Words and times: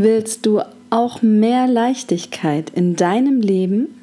Willst 0.00 0.46
du 0.46 0.60
auch 0.90 1.22
mehr 1.22 1.66
Leichtigkeit 1.66 2.70
in 2.70 2.94
deinem 2.94 3.40
Leben? 3.40 3.96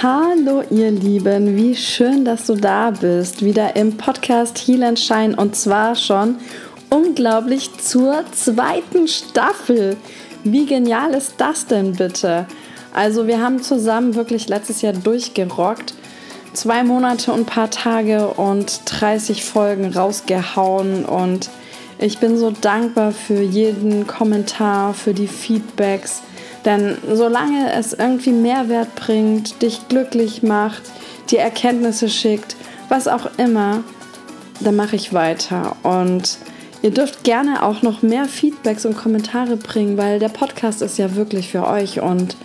Hallo 0.00 0.62
ihr 0.70 0.92
Lieben, 0.92 1.56
wie 1.56 1.74
schön, 1.74 2.24
dass 2.24 2.46
du 2.46 2.54
da 2.54 2.92
bist, 2.92 3.44
wieder 3.44 3.74
im 3.74 3.96
Podcast 3.96 4.56
Heal 4.56 4.84
and 4.84 5.00
Shine. 5.00 5.34
Und 5.34 5.56
zwar 5.56 5.96
schon 5.96 6.36
unglaublich 6.90 7.70
zur 7.78 8.24
zweiten 8.32 9.08
Staffel. 9.08 9.96
Wie 10.44 10.66
genial 10.66 11.14
ist 11.14 11.34
das 11.38 11.66
denn 11.66 11.92
bitte? 11.94 12.46
Also 12.92 13.26
wir 13.26 13.40
haben 13.40 13.62
zusammen 13.62 14.14
wirklich 14.14 14.48
letztes 14.48 14.82
Jahr 14.82 14.92
durchgerockt. 14.92 15.94
Zwei 16.54 16.82
Monate 16.82 17.32
und 17.32 17.40
ein 17.40 17.46
paar 17.46 17.70
Tage 17.70 18.28
und 18.28 18.80
30 18.86 19.44
Folgen 19.44 19.92
rausgehauen 19.92 21.04
und 21.04 21.50
ich 22.00 22.18
bin 22.18 22.38
so 22.38 22.52
dankbar 22.52 23.12
für 23.12 23.42
jeden 23.42 24.06
Kommentar, 24.06 24.94
für 24.94 25.14
die 25.14 25.26
Feedbacks. 25.26 26.22
Denn 26.64 26.96
solange 27.12 27.72
es 27.72 27.92
irgendwie 27.92 28.32
Mehrwert 28.32 28.94
bringt, 28.94 29.62
dich 29.62 29.88
glücklich 29.88 30.42
macht, 30.42 30.82
dir 31.30 31.40
Erkenntnisse 31.40 32.08
schickt, 32.08 32.56
was 32.88 33.08
auch 33.08 33.28
immer, 33.36 33.82
dann 34.60 34.76
mache 34.76 34.96
ich 34.96 35.12
weiter. 35.12 35.76
Und 35.82 36.38
Ihr 36.82 36.90
dürft 36.90 37.24
gerne 37.24 37.62
auch 37.64 37.82
noch 37.82 38.02
mehr 38.02 38.26
Feedbacks 38.26 38.86
und 38.86 38.96
Kommentare 38.96 39.56
bringen, 39.56 39.98
weil 39.98 40.18
der 40.18 40.28
Podcast 40.28 40.80
ist 40.82 40.98
ja 40.98 41.16
wirklich 41.16 41.48
für 41.48 41.66
euch 41.66 42.00
und 42.00 42.36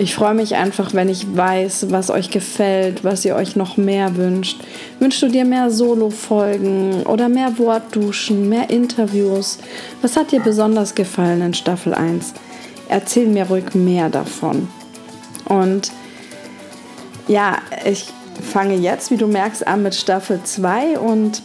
ich 0.00 0.14
freue 0.14 0.34
mich 0.34 0.54
einfach, 0.54 0.94
wenn 0.94 1.08
ich 1.08 1.36
weiß, 1.36 1.90
was 1.90 2.08
euch 2.10 2.30
gefällt, 2.30 3.02
was 3.02 3.24
ihr 3.24 3.34
euch 3.34 3.56
noch 3.56 3.76
mehr 3.76 4.16
wünscht. 4.16 4.60
Wünschst 5.00 5.22
du 5.22 5.28
dir 5.28 5.44
mehr 5.44 5.72
Solo-Folgen 5.72 7.02
oder 7.02 7.28
mehr 7.28 7.58
Wortduschen, 7.58 8.48
mehr 8.48 8.70
Interviews? 8.70 9.58
Was 10.00 10.16
hat 10.16 10.30
dir 10.30 10.40
besonders 10.40 10.94
gefallen 10.94 11.42
in 11.42 11.52
Staffel 11.52 11.94
1? 11.94 12.32
Erzähl 12.88 13.26
mir 13.26 13.46
ruhig 13.46 13.74
mehr 13.74 14.08
davon. 14.08 14.68
Und 15.46 15.90
ja, 17.26 17.58
ich 17.84 18.06
fange 18.52 18.76
jetzt, 18.76 19.10
wie 19.10 19.16
du 19.16 19.26
merkst, 19.26 19.66
an 19.66 19.82
mit 19.82 19.96
Staffel 19.96 20.40
2 20.44 20.98
und 21.00 21.42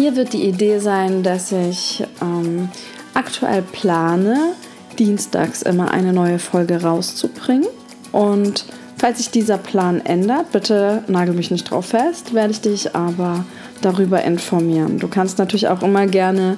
hier 0.00 0.16
wird 0.16 0.32
die 0.32 0.44
Idee 0.44 0.78
sein, 0.78 1.22
dass 1.22 1.52
ich 1.52 2.02
ähm, 2.22 2.70
aktuell 3.12 3.60
plane, 3.60 4.54
dienstags 4.98 5.60
immer 5.60 5.90
eine 5.90 6.14
neue 6.14 6.38
Folge 6.38 6.80
rauszubringen. 6.80 7.68
Und 8.10 8.64
falls 8.96 9.18
sich 9.18 9.28
dieser 9.28 9.58
Plan 9.58 10.00
ändert, 10.00 10.52
bitte 10.52 11.04
nagel 11.06 11.34
mich 11.34 11.50
nicht 11.50 11.70
drauf 11.70 11.88
fest, 11.88 12.32
werde 12.32 12.52
ich 12.52 12.62
dich 12.62 12.96
aber 12.96 13.44
darüber 13.82 14.22
informieren. 14.22 14.98
Du 14.98 15.06
kannst 15.06 15.36
natürlich 15.36 15.68
auch 15.68 15.82
immer 15.82 16.06
gerne 16.06 16.56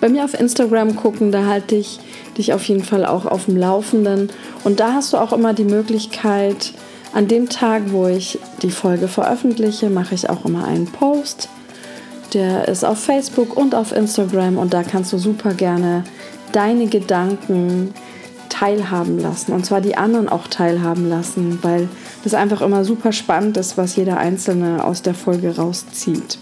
bei 0.00 0.08
mir 0.08 0.24
auf 0.24 0.34
Instagram 0.34 0.96
gucken, 0.96 1.30
da 1.30 1.44
halte 1.44 1.76
ich 1.76 2.00
dich 2.38 2.52
auf 2.52 2.64
jeden 2.64 2.82
Fall 2.82 3.06
auch 3.06 3.24
auf 3.24 3.44
dem 3.44 3.56
Laufenden. 3.56 4.30
Und 4.64 4.80
da 4.80 4.94
hast 4.94 5.12
du 5.12 5.18
auch 5.18 5.32
immer 5.32 5.54
die 5.54 5.62
Möglichkeit, 5.62 6.72
an 7.12 7.28
dem 7.28 7.48
Tag, 7.48 7.82
wo 7.92 8.08
ich 8.08 8.40
die 8.62 8.70
Folge 8.70 9.06
veröffentliche, 9.06 9.90
mache 9.90 10.16
ich 10.16 10.28
auch 10.28 10.44
immer 10.44 10.64
einen 10.64 10.86
Post 10.86 11.48
der 12.34 12.68
ist 12.68 12.84
auf 12.84 12.98
Facebook 12.98 13.56
und 13.56 13.74
auf 13.74 13.92
Instagram 13.92 14.58
und 14.58 14.72
da 14.72 14.82
kannst 14.82 15.12
du 15.12 15.18
super 15.18 15.54
gerne 15.54 16.04
deine 16.52 16.86
Gedanken 16.86 17.94
teilhaben 18.48 19.18
lassen 19.18 19.52
und 19.52 19.64
zwar 19.64 19.80
die 19.80 19.96
anderen 19.96 20.28
auch 20.28 20.48
teilhaben 20.48 21.08
lassen, 21.08 21.58
weil 21.62 21.88
das 22.24 22.34
einfach 22.34 22.60
immer 22.60 22.84
super 22.84 23.12
spannend 23.12 23.56
ist, 23.56 23.78
was 23.78 23.96
jeder 23.96 24.18
Einzelne 24.18 24.84
aus 24.84 25.02
der 25.02 25.14
Folge 25.14 25.56
rauszieht. 25.56 26.38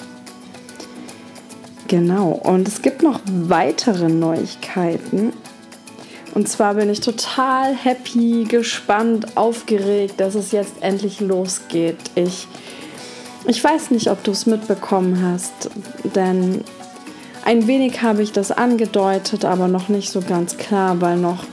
Genau, 1.87 2.33
und 2.33 2.69
es 2.69 2.83
gibt 2.83 3.03
noch 3.03 3.21
weitere 3.27 4.09
Neuigkeiten. 4.09 5.33
Und 6.35 6.49
zwar 6.49 6.75
bin 6.75 6.91
ich 6.91 7.01
total 7.01 7.75
happy, 7.75 8.45
gespannt, 8.45 9.37
aufgeregt, 9.37 10.21
dass 10.21 10.35
es 10.35 10.53
jetzt 10.53 10.75
endlich 10.83 11.21
losgeht. 11.21 11.97
Ich 12.15 12.47
ich 13.49 13.65
weiß 13.65 13.91
nicht, 13.91 14.11
ob 14.11 14.23
du 14.25 14.31
es 14.31 14.47
mitbekommen 14.47 15.23
hast, 15.23 15.71
denn 16.15 16.63
ein 17.45 17.67
wenig 17.67 18.03
habe 18.03 18.23
ich 18.23 18.33
das 18.33 18.53
angedeutet, 18.53 19.47
aber 19.47 19.69
noch 19.69 19.89
nicht 19.89 20.11
so 20.11 20.21
ganz 20.21 20.59
klar, 20.59 21.01
weil 21.01 21.17
noch 21.17 21.45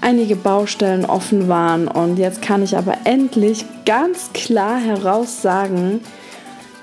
einige 0.00 0.36
Baustellen 0.36 1.04
offen 1.04 1.48
waren. 1.48 1.86
Und 1.86 2.18
jetzt 2.18 2.40
kann 2.40 2.62
ich 2.62 2.78
aber 2.78 2.94
endlich 3.04 3.66
ganz 3.84 4.30
klar 4.32 4.80
heraus 4.80 5.42
sagen, 5.42 6.00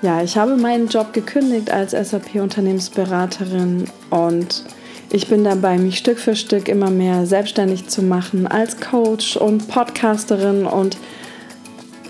ja, 0.00 0.22
ich 0.22 0.36
habe 0.36 0.56
meinen 0.56 0.86
Job 0.86 1.12
gekündigt 1.12 1.72
als 1.72 1.90
SAP-Unternehmensberaterin 1.90 3.86
und 4.10 4.64
ich 5.10 5.26
bin 5.26 5.42
dabei, 5.42 5.78
mich 5.78 5.98
Stück 5.98 6.20
für 6.20 6.36
Stück 6.36 6.68
immer 6.68 6.90
mehr 6.90 7.26
selbstständig 7.26 7.88
zu 7.88 8.02
machen 8.02 8.46
als 8.46 8.78
Coach 8.80 9.36
und 9.36 9.66
Podcasterin 9.66 10.66
und 10.66 10.98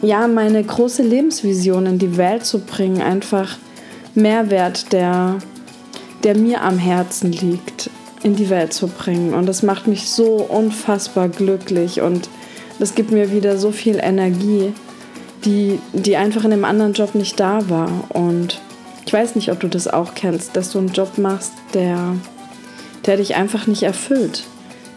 ja, 0.03 0.29
meine 0.29 0.63
große 0.63 1.03
Lebensvision 1.03 1.87
in 1.87 1.99
die 1.99 2.17
Welt 2.17 2.45
zu 2.45 2.61
bringen, 2.61 3.01
einfach 3.01 3.57
Mehrwert, 4.15 4.93
der, 4.93 5.39
der 6.25 6.37
mir 6.37 6.63
am 6.63 6.79
Herzen 6.79 7.33
liegt, 7.33 7.91
in 8.23 8.37
die 8.37 8.51
Welt 8.51 8.73
zu 8.73 8.89
bringen. 8.89 9.35
Und 9.35 9.47
das 9.47 9.63
macht 9.63 9.87
mich 9.87 10.09
so 10.09 10.37
unfassbar 10.37 11.29
glücklich 11.29 12.01
und 12.01 12.29
das 12.79 12.95
gibt 12.95 13.11
mir 13.11 13.33
wieder 13.33 13.57
so 13.57 13.73
viel 13.73 13.99
Energie, 14.03 14.73
die, 15.45 15.79
die 15.93 16.17
einfach 16.17 16.45
in 16.45 16.51
dem 16.51 16.65
anderen 16.65 16.93
Job 16.93 17.15
nicht 17.15 17.41
da 17.41 17.69
war. 17.71 17.91
Und 18.11 18.61
ich 19.07 19.13
weiß 19.13 19.35
nicht, 19.37 19.51
ob 19.51 19.61
du 19.61 19.69
das 19.69 19.89
auch 19.89 20.15
kennst, 20.15 20.57
dass 20.57 20.73
du 20.73 20.79
einen 20.79 20.93
Job 20.93 21.17
machst, 21.17 21.53
der, 21.73 22.17
der 23.07 23.17
dich 23.17 23.37
einfach 23.37 23.67
nicht 23.67 23.83
erfüllt, 23.83 24.45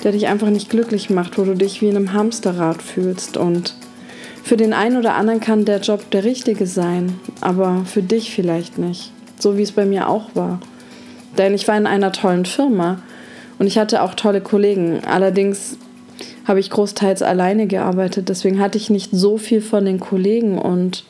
der 0.03 0.11
dich 0.11 0.27
einfach 0.27 0.49
nicht 0.49 0.69
glücklich 0.69 1.09
macht, 1.09 1.37
wo 1.37 1.43
du 1.43 1.55
dich 1.55 1.81
wie 1.81 1.89
in 1.89 1.95
einem 1.95 2.13
Hamsterrad 2.13 2.81
fühlst 2.81 3.37
und 3.37 3.75
für 4.43 4.57
den 4.57 4.73
einen 4.73 4.97
oder 4.97 5.15
anderen 5.15 5.39
kann 5.39 5.65
der 5.65 5.79
Job 5.79 6.09
der 6.11 6.23
richtige 6.23 6.65
sein, 6.65 7.19
aber 7.41 7.83
für 7.85 8.01
dich 8.01 8.31
vielleicht 8.33 8.77
nicht. 8.77 9.11
So 9.37 9.57
wie 9.57 9.63
es 9.63 9.71
bei 9.71 9.85
mir 9.85 10.09
auch 10.09 10.35
war. 10.35 10.59
Denn 11.37 11.53
ich 11.53 11.67
war 11.67 11.77
in 11.77 11.87
einer 11.87 12.11
tollen 12.11 12.45
Firma 12.45 13.01
und 13.57 13.67
ich 13.67 13.77
hatte 13.77 14.01
auch 14.01 14.13
tolle 14.15 14.41
Kollegen. 14.41 15.01
Allerdings 15.05 15.77
habe 16.45 16.59
ich 16.59 16.71
großteils 16.71 17.21
alleine 17.21 17.67
gearbeitet, 17.67 18.27
deswegen 18.27 18.59
hatte 18.59 18.77
ich 18.77 18.89
nicht 18.89 19.11
so 19.11 19.37
viel 19.37 19.61
von 19.61 19.85
den 19.85 19.99
Kollegen 19.99 20.57
und 20.57 21.05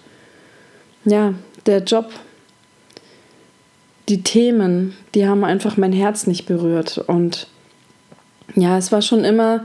ja, 1.05 1.33
der 1.65 1.83
Job, 1.83 2.11
die 4.09 4.21
Themen, 4.21 4.95
die 5.15 5.27
haben 5.27 5.45
einfach 5.45 5.77
mein 5.77 5.93
Herz 5.93 6.27
nicht 6.27 6.45
berührt 6.45 6.97
und 6.97 7.47
ja, 8.55 8.77
es 8.77 8.91
war 8.91 9.01
schon 9.01 9.23
immer 9.23 9.63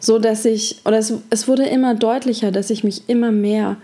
so 0.00 0.18
dass 0.18 0.44
ich, 0.44 0.80
oder 0.84 0.98
es, 0.98 1.12
es 1.30 1.46
wurde 1.46 1.66
immer 1.66 1.94
deutlicher, 1.94 2.50
dass 2.50 2.70
ich 2.70 2.82
mich 2.82 3.08
immer 3.08 3.30
mehr 3.30 3.76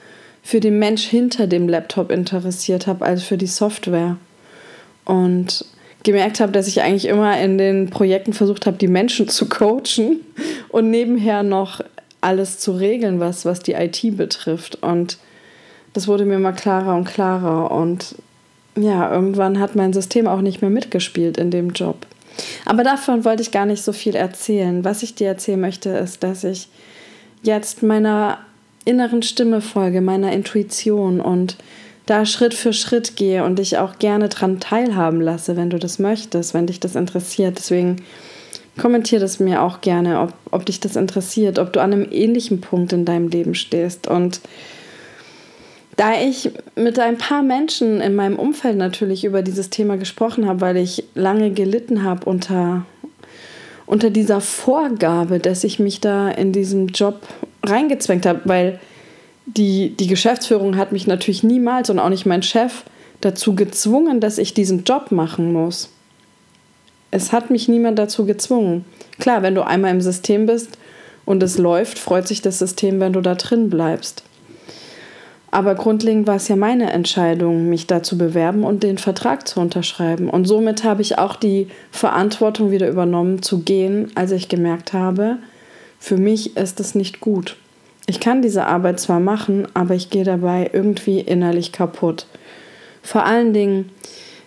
für 0.43 0.60
den 0.60 0.78
Mensch 0.78 1.04
hinter 1.04 1.47
dem 1.47 1.69
Laptop 1.69 2.10
interessiert 2.10 2.87
habe 2.87 3.04
als 3.04 3.22
für 3.22 3.37
die 3.37 3.47
Software. 3.47 4.16
Und 5.04 5.65
gemerkt 6.03 6.41
habe, 6.41 6.53
dass 6.53 6.69
ich 6.69 6.82
eigentlich 6.82 7.06
immer 7.06 7.38
in 7.38 7.59
den 7.59 7.91
Projekten 7.91 8.32
versucht 8.32 8.65
habe, 8.66 8.78
die 8.78 8.88
Menschen 8.88 9.28
zu 9.28 9.49
coachen 9.49 10.21
und 10.69 10.91
nebenher 10.91 11.43
noch 11.43 11.81
alles 12.21 12.59
zu 12.59 12.72
regeln, 12.72 13.21
was, 13.21 13.44
was 13.44 13.60
die 13.60 13.72
IT 13.72 14.16
betrifft. 14.16 14.83
Und 14.83 15.19
das 15.93 16.09
wurde 16.09 16.25
mir 16.25 16.37
immer 16.37 16.53
klarer 16.53 16.97
und 16.97 17.04
klarer. 17.04 17.72
Und 17.72 18.15
ja, 18.77 19.12
irgendwann 19.12 19.59
hat 19.59 19.75
mein 19.75 19.93
System 19.93 20.27
auch 20.27 20.41
nicht 20.41 20.60
mehr 20.60 20.71
mitgespielt 20.71 21.38
in 21.38 21.50
dem 21.50 21.71
Job. 21.71 22.06
Aber 22.64 22.82
davon 22.82 23.24
wollte 23.24 23.42
ich 23.42 23.50
gar 23.50 23.66
nicht 23.66 23.83
so 23.83 23.92
viel 23.92 24.15
erzählen. 24.15 24.84
Was 24.84 25.03
ich 25.03 25.15
dir 25.15 25.28
erzählen 25.28 25.60
möchte, 25.60 25.91
ist, 25.91 26.22
dass 26.22 26.44
ich 26.44 26.68
jetzt 27.42 27.83
meiner 27.83 28.38
inneren 28.84 29.22
Stimme 29.22 29.60
folge, 29.60 30.00
meiner 30.00 30.33
Intuition 30.33 31.21
und 31.21 31.56
da 32.06 32.24
Schritt 32.24 32.54
für 32.54 32.72
Schritt 32.72 33.16
gehe 33.16 33.44
und 33.44 33.59
dich 33.59 33.78
auch 33.78 33.98
gerne 33.98 34.28
daran 34.28 34.60
teilhaben 34.60 35.21
lasse, 35.21 35.56
wenn 35.56 35.71
du 35.71 35.78
das 35.78 35.98
möchtest, 35.98 36.54
wenn 36.54 36.68
dich 36.68 36.78
das 36.78 36.94
interessiert. 36.94 37.59
Deswegen 37.59 37.97
kommentier 38.78 39.18
das 39.18 39.41
mir 39.41 39.62
auch 39.62 39.80
gerne, 39.80 40.21
ob, 40.21 40.32
ob 40.53 40.65
dich 40.65 40.78
das 40.78 40.94
interessiert, 40.94 41.59
ob 41.59 41.72
du 41.72 41.80
an 41.80 41.92
einem 41.92 42.09
ähnlichen 42.10 42.60
Punkt 42.60 42.92
in 42.92 43.04
deinem 43.04 43.28
Leben 43.28 43.54
stehst 43.54 44.06
und 44.06 44.41
da 45.97 46.21
ich 46.21 46.51
mit 46.75 46.98
ein 46.98 47.16
paar 47.16 47.43
Menschen 47.43 48.01
in 48.03 48.15
meinem 48.15 48.39
Umfeld 48.39 48.77
natürlich 48.77 49.25
über 49.25 49.43
dieses 49.43 49.71
Thema 49.71 49.97
gesprochen 49.97 50.47
habe, 50.47 50.60
weil 50.60 50.77
ich 50.77 51.04
lange 51.15 51.51
gelitten 51.51 52.03
habe 52.03 52.28
unter, 52.28 52.84
unter 53.87 54.10
dieser 54.10 54.43
Vorgabe, 54.43 55.39
dass 55.39 55.65
ich 55.65 55.78
mich 55.78 56.01
da 56.01 56.28
in 56.28 56.53
diesen 56.53 56.89
Job 56.89 57.22
reingezwängt 57.65 58.27
habe, 58.27 58.43
weil 58.45 58.78
die, 59.47 59.91
die 59.97 60.07
Geschäftsführung 60.07 60.77
hat 60.77 60.93
mich 60.93 61.07
natürlich 61.07 61.43
niemals 61.43 61.89
und 61.89 61.99
auch 61.99 62.10
nicht 62.10 62.27
mein 62.27 62.42
Chef 62.42 62.83
dazu 63.22 63.54
gezwungen, 63.54 64.21
dass 64.21 64.37
ich 64.37 64.53
diesen 64.53 64.84
Job 64.84 65.13
machen 65.13 65.53
muss. 65.53 65.89
Es 67.10 67.33
hat 67.33 67.51
mich 67.51 67.69
niemand 67.69 67.99
dazu 67.99 68.27
gezwungen. 68.27 68.84
Klar, 69.19 69.42
wenn 69.42 69.54
du 69.54 69.65
einmal 69.65 69.92
im 69.92 70.03
System 70.03 70.45
bist 70.45 70.77
und 71.25 71.42
es 71.42 71.57
läuft, 71.57 71.99
freut 71.99 72.28
sich 72.28 72.42
das 72.42 72.59
System, 72.59 73.01
wenn 73.01 73.15
du 73.15 73.22
da 73.22 73.34
drin 73.34 73.71
bleibst. 73.71 74.25
Aber 75.51 75.75
grundlegend 75.75 76.27
war 76.27 76.37
es 76.37 76.48
ja 76.48 76.57
meine 76.57 76.93
Entscheidung, 76.93 77.69
mich 77.69 77.87
da 77.87 78.03
zu 78.03 78.19
bewerben 78.19 78.65
und 78.65 78.83
den 78.83 78.98
Vertrag 78.98 79.47
zu 79.47 79.60
unterschreiben. 79.60 80.28
Und 80.28 80.47
somit 80.47 80.84
habe 80.84 81.03
ich 81.03 81.19
auch 81.19 81.37
die 81.37 81.69
Verantwortung 81.91 82.71
wieder 82.71 82.89
übernommen, 82.89 83.43
zu 83.43 83.60
gehen, 83.60 84.10
als 84.16 84.33
ich 84.33 84.48
gemerkt 84.48 84.93
habe, 84.93 85.39
für 85.98 86.16
mich 86.16 86.57
ist 86.57 86.81
es 86.81 86.95
nicht 86.95 87.21
gut. 87.21 87.57
Ich 88.07 88.21
kann 88.21 88.43
diese 88.43 88.66
Arbeit 88.66 89.01
zwar 89.01 89.21
machen, 89.21 89.66
aber 89.75 89.95
ich 89.95 90.10
gehe 90.10 90.25
dabei 90.25 90.71
irgendwie 90.72 91.21
innerlich 91.21 91.72
kaputt. 91.72 92.27
Vor 93.03 93.25
allen 93.25 93.53
Dingen, 93.53 93.91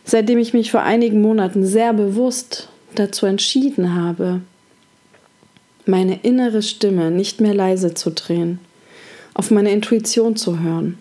seitdem 0.04 0.38
ich 0.38 0.54
mich 0.54 0.72
vor 0.72 0.82
einigen 0.82 1.22
Monaten 1.22 1.66
sehr 1.66 1.94
bewusst 1.94 2.70
dazu 2.96 3.26
entschieden 3.26 3.96
habe, 3.96 4.42
meine 5.86 6.20
innere 6.22 6.62
Stimme 6.62 7.12
nicht 7.12 7.42
mehr 7.42 7.54
leise 7.54 7.94
zu 7.94 8.12
drehen, 8.12 8.60
auf 9.40 9.52
meine 9.52 9.72
Intuition 9.72 10.36
zu 10.36 10.60
hören. 10.60 10.98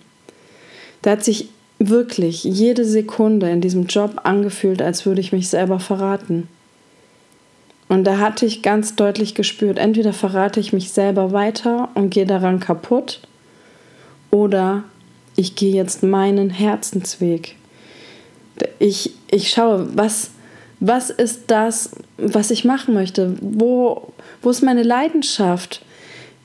Da 1.03 1.11
hat 1.11 1.25
sich 1.25 1.49
wirklich 1.81 2.45
jede 2.45 2.85
Sekunde 2.85 3.51
in 3.51 3.61
diesem 3.61 3.87
Job 3.87 4.21
angefühlt, 4.23 4.81
als 4.81 5.05
würde 5.05 5.21
ich 5.21 5.33
mich 5.33 5.49
selber 5.49 5.81
verraten. 5.81 6.47
Und 7.89 8.05
da 8.05 8.19
hatte 8.19 8.47
ich 8.47 8.63
ganz 8.63 8.95
deutlich 8.95 9.35
gespürt, 9.35 9.77
entweder 9.77 10.13
verrate 10.13 10.61
ich 10.61 10.73
mich 10.73 10.93
selber 10.93 11.33
weiter 11.33 11.89
und 11.95 12.11
gehe 12.11 12.27
daran 12.27 12.61
kaputt, 12.61 13.23
oder 14.31 14.85
ich 15.35 15.57
gehe 15.57 15.75
jetzt 15.75 16.05
meinen 16.05 16.51
Herzensweg. 16.51 17.57
Ich, 18.79 19.15
ich 19.33 19.51
schaue, 19.51 19.89
was, 19.97 20.31
was 20.79 21.11
ist 21.11 21.45
das, 21.49 21.91
was 22.19 22.53
ich 22.53 22.65
machen 22.65 22.95
möchte? 22.95 23.35
Wo, 23.41 24.13
wo 24.43 24.51
ist 24.51 24.63
meine 24.63 24.85
Leidenschaft? 24.85 25.83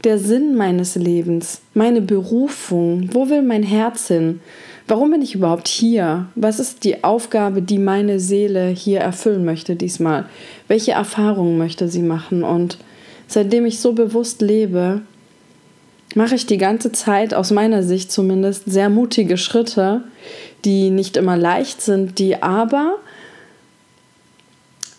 Der 0.03 0.19
Sinn 0.19 0.55
meines 0.55 0.95
Lebens, 0.95 1.61
meine 1.73 2.01
Berufung? 2.01 3.09
Wo 3.13 3.29
will 3.29 3.41
mein 3.41 3.63
Herz 3.63 4.09
hin? 4.09 4.41
Warum 4.85 5.11
bin 5.11 5.21
ich 5.21 5.33
überhaupt 5.33 5.69
hier? 5.69 6.25
Was 6.35 6.59
ist 6.59 6.83
die 6.83 7.05
Aufgabe, 7.05 7.61
die 7.61 7.77
meine 7.77 8.19
Seele 8.19 8.67
hier 8.67 8.99
erfüllen 8.99 9.45
möchte 9.45 9.77
diesmal? 9.77 10.25
Welche 10.67 10.91
Erfahrungen 10.91 11.57
möchte 11.57 11.87
sie 11.87 12.01
machen? 12.01 12.43
Und 12.43 12.79
seitdem 13.27 13.65
ich 13.65 13.79
so 13.79 13.93
bewusst 13.93 14.41
lebe, 14.41 14.99
mache 16.15 16.35
ich 16.35 16.47
die 16.47 16.57
ganze 16.57 16.91
Zeit, 16.91 17.33
aus 17.33 17.51
meiner 17.51 17.81
Sicht 17.81 18.11
zumindest, 18.11 18.63
sehr 18.65 18.89
mutige 18.89 19.37
Schritte, 19.37 20.01
die 20.65 20.89
nicht 20.89 21.15
immer 21.15 21.37
leicht 21.37 21.81
sind, 21.81 22.19
die 22.19 22.43
aber 22.43 22.97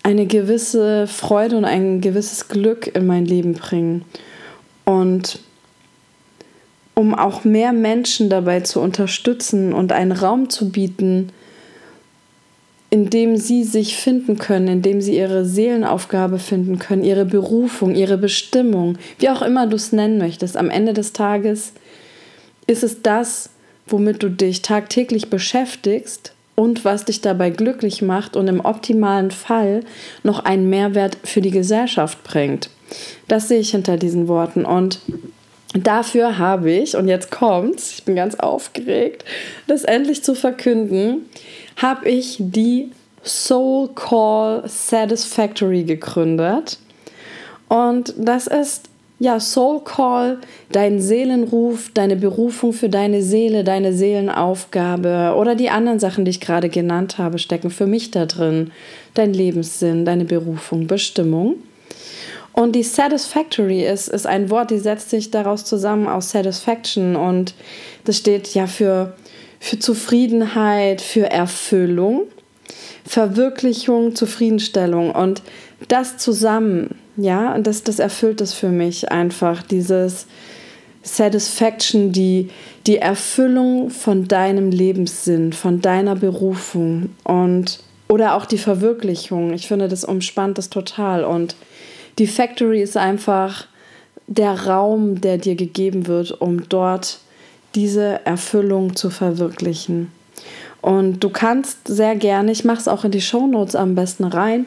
eine 0.03 0.25
gewisse 0.25 1.07
Freude 1.07 1.59
und 1.59 1.67
ein 1.67 2.00
gewisses 2.00 2.49
Glück 2.49 2.91
in 2.97 3.07
mein 3.07 3.27
Leben 3.27 3.53
bringen. 3.53 4.07
Und 4.85 5.39
um 6.95 7.15
auch 7.15 7.45
mehr 7.45 7.73
Menschen 7.73 8.29
dabei 8.29 8.61
zu 8.61 8.81
unterstützen 8.81 9.73
und 9.73 9.93
einen 9.93 10.13
Raum 10.13 10.49
zu 10.49 10.71
bieten, 10.71 11.31
in 12.91 13.11
dem 13.11 13.37
sie 13.37 13.65
sich 13.65 13.97
finden 13.97 14.39
können, 14.39 14.69
in 14.69 14.83
dem 14.83 15.01
sie 15.01 15.17
ihre 15.17 15.45
Seelenaufgabe 15.45 16.39
finden 16.39 16.79
können, 16.79 17.03
ihre 17.03 17.25
Berufung, 17.25 17.97
ihre 17.97 18.17
Bestimmung, 18.17 18.99
wie 19.19 19.31
auch 19.31 19.43
immer 19.43 19.67
du 19.67 19.75
es 19.75 19.91
nennen 19.91 20.19
möchtest. 20.19 20.57
Am 20.57 20.71
Ende 20.71 20.93
des 20.93 21.13
Tages 21.13 21.73
ist 22.69 22.85
es 22.85 23.03
das, 23.03 23.51
womit 23.89 24.23
du 24.23 24.31
dich 24.31 24.63
tagtäglich 24.63 25.29
beschäftigst 25.29 26.34
und 26.55 26.85
was 26.85 27.05
dich 27.05 27.21
dabei 27.21 27.51
glücklich 27.51 28.03
macht 28.03 28.37
und 28.37 28.49
im 28.49 28.61
optimalen 28.61 29.31
Fall 29.31 29.81
noch 30.23 30.45
einen 30.45 30.71
Mehrwert 30.71 31.17
für 31.25 31.41
die 31.41 31.51
Gesellschaft 31.51 32.23
bringt. 32.25 32.71
Das 33.29 33.49
sehe 33.49 33.61
ich 33.61 33.71
hinter 33.71 33.97
diesen 33.97 34.29
Worten 34.29 34.65
und 34.65 35.01
Dafür 35.77 36.39
habe 36.39 36.71
ich, 36.71 36.97
und 36.97 37.09
jetzt 37.09 37.33
kommt's, 37.33 37.95
ich 37.95 38.05
bin 38.05 38.15
ganz 38.15 38.37
aufgeregt, 38.37 39.25
das 39.67 39.83
endlich 39.83 40.23
zu 40.23 40.37
verkünden, 40.37 41.29
habe 41.77 42.09
ich 42.09 42.37
die 42.39 42.93
Soul 43.25 43.89
Call 43.97 44.62
Satisfactory 44.69 45.83
gegründet. 45.83 46.79
Und 47.69 48.15
das 48.17 48.47
ist 48.47 48.89
ja 49.19 49.38
Soul 49.40 49.81
Call, 49.84 50.38
dein 50.72 51.00
Seelenruf, 51.00 51.90
deine 51.94 52.16
Berufung 52.16 52.72
für 52.72 52.88
deine 52.88 53.22
Seele, 53.22 53.64
deine 53.64 53.93
Seelenaufgabe 53.93 55.34
oder 55.37 55.55
die 55.55 55.70
anderen 55.70 55.99
Sachen, 56.00 56.25
die 56.25 56.31
ich 56.31 56.40
gerade 56.40 56.69
genannt 56.69 57.19
habe, 57.19 57.38
stecken 57.38 57.70
für 57.70 57.87
mich 57.87 58.11
da 58.11 58.26
drin. 58.26 58.70
Dein 59.14 59.32
Lebenssinn, 59.32 60.05
deine 60.05 60.25
Berufung, 60.25 60.87
Bestimmung. 60.87 61.56
Und 62.52 62.76
die 62.76 62.82
Satisfactory 62.84 63.84
ist, 63.84 64.08
ist 64.08 64.26
ein 64.26 64.49
Wort, 64.49 64.70
die 64.70 64.78
setzt 64.78 65.11
sich 65.11 65.31
daraus 65.31 65.64
zusammen 65.64 66.06
aus 66.06 66.31
Satisfaction 66.31 67.16
und 67.16 67.55
das 68.05 68.19
steht 68.19 68.55
ja 68.55 68.69
für, 68.69 69.14
für 69.58 69.78
Zufriedenheit, 69.81 71.00
für 71.00 71.31
Erfüllung, 71.31 72.22
Verwirklichung, 73.05 74.14
Zufriedenstellung 74.14 75.11
und 75.11 75.43
das 75.88 76.16
zusammen, 76.19 76.96
ja, 77.16 77.58
das, 77.58 77.82
das 77.82 77.99
erfüllt 77.99 78.40
es 78.40 78.52
für 78.55 78.69
mich 78.69 79.11
einfach, 79.11 79.62
dieses 79.62 80.26
Satisfaction, 81.02 82.12
die, 82.12 82.49
die 82.87 82.99
Erfüllung 82.99 83.90
von 83.90 84.26
deinem 84.26 84.70
Lebenssinn, 84.70 85.52
von 85.52 85.81
deiner 85.81 86.16
Berufung 86.16 87.11
und 87.25 87.81
oder 88.08 88.34
auch 88.34 88.44
die 88.44 88.58
Verwirklichung. 88.58 89.52
Ich 89.55 89.66
finde, 89.66 89.88
das 89.88 90.05
umspannt 90.05 90.58
das 90.58 90.70
total 90.70 91.25
und 91.25 91.56
die 92.19 92.26
Factory 92.26 92.82
ist 92.82 92.96
einfach 92.96 93.66
der 94.26 94.66
Raum, 94.66 95.20
der 95.20 95.38
dir 95.38 95.56
gegeben 95.56 96.06
wird, 96.06 96.40
um 96.40 96.69
dort 96.69 97.19
diese 97.75 98.25
Erfüllung 98.25 98.96
zu 98.96 99.11
verwirklichen. 99.11 100.11
Und 100.81 101.20
du 101.25 101.31
kannst 101.31 101.88
sehr 101.88 102.14
gerne, 102.14 102.52
ich 102.52 102.64
mache 102.64 102.78
es 102.78 102.88
auch 102.88 103.05
in 103.05 103.11
die 103.11 103.20
Shownotes 103.20 103.75
am 103.75 103.94
besten 103.94 104.25
rein, 104.25 104.66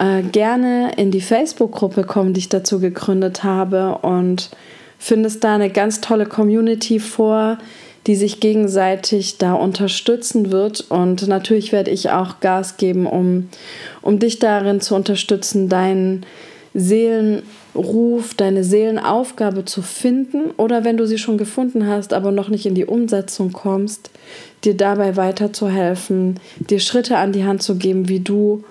äh, 0.00 0.22
gerne 0.22 0.92
in 0.96 1.10
die 1.10 1.20
Facebook-Gruppe 1.20 2.04
kommen, 2.04 2.32
die 2.32 2.40
ich 2.40 2.48
dazu 2.48 2.80
gegründet 2.80 3.44
habe 3.44 3.98
und 3.98 4.50
findest 4.98 5.44
da 5.44 5.54
eine 5.54 5.70
ganz 5.70 6.00
tolle 6.00 6.26
Community 6.26 6.98
vor, 6.98 7.58
die 8.06 8.16
sich 8.16 8.40
gegenseitig 8.40 9.36
da 9.36 9.52
unterstützen 9.52 10.50
wird. 10.50 10.90
Und 10.90 11.28
natürlich 11.28 11.70
werde 11.70 11.90
ich 11.90 12.10
auch 12.10 12.40
Gas 12.40 12.78
geben, 12.78 13.06
um, 13.06 13.50
um 14.00 14.18
dich 14.18 14.38
darin 14.38 14.80
zu 14.80 14.94
unterstützen, 14.94 15.68
deinen 15.68 16.24
Seelenruf, 16.72 18.32
deine 18.34 18.64
Seelenaufgabe 18.64 19.66
zu 19.66 19.82
finden 19.82 20.50
oder 20.56 20.84
wenn 20.84 20.96
du 20.96 21.06
sie 21.06 21.18
schon 21.18 21.36
gefunden 21.36 21.86
hast, 21.86 22.14
aber 22.14 22.32
noch 22.32 22.48
nicht 22.48 22.64
in 22.64 22.74
die 22.74 22.86
Umsetzung 22.86 23.52
kommst, 23.52 24.10
dir 24.64 24.74
dabei 24.74 25.16
weiterzuhelfen, 25.16 26.40
dir 26.58 26.80
Schritte 26.80 27.18
an 27.18 27.32
die 27.32 27.44
Hand 27.44 27.62
zu 27.62 27.76
geben, 27.76 28.08
wie 28.08 28.20
du 28.20 28.64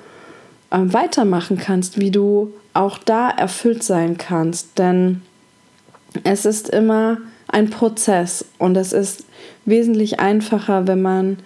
äh, 0.72 0.78
weitermachen 0.82 1.58
kannst, 1.58 2.00
wie 2.00 2.12
du 2.12 2.54
auch 2.74 2.98
da 2.98 3.30
erfüllt 3.30 3.84
sein 3.84 4.18
kannst. 4.18 4.78
Denn 4.78 5.22
es 6.24 6.46
ist 6.46 6.70
immer 6.70 7.18
ein 7.48 7.70
Prozess 7.70 8.46
und 8.58 8.78
es 8.78 8.94
ist 8.94 9.26
wesentlich 9.66 10.20
einfacher, 10.20 10.88
wenn 10.88 11.02
man 11.02 11.38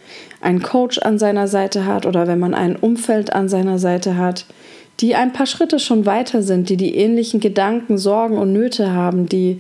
einen 0.42 0.62
Coach 0.62 1.00
an 1.00 1.18
seiner 1.18 1.48
Seite 1.48 1.86
hat 1.86 2.06
oder 2.06 2.28
wenn 2.28 2.40
man 2.40 2.54
ein 2.54 2.76
Umfeld 2.76 3.34
an 3.34 3.48
seiner 3.48 3.80
Seite 3.80 4.18
hat, 4.18 4.46
die 5.00 5.16
ein 5.16 5.34
paar 5.34 5.46
Schritte 5.46 5.80
schon 5.80 6.06
weiter 6.06 6.42
sind, 6.44 6.70
die 6.70 6.78
die 6.78 6.96
ähnlichen 6.96 7.40
Gedanken, 7.40 7.98
Sorgen 7.98 8.38
und 8.38 8.54
Nöte 8.54 8.92
haben, 8.92 9.28
die, 9.28 9.60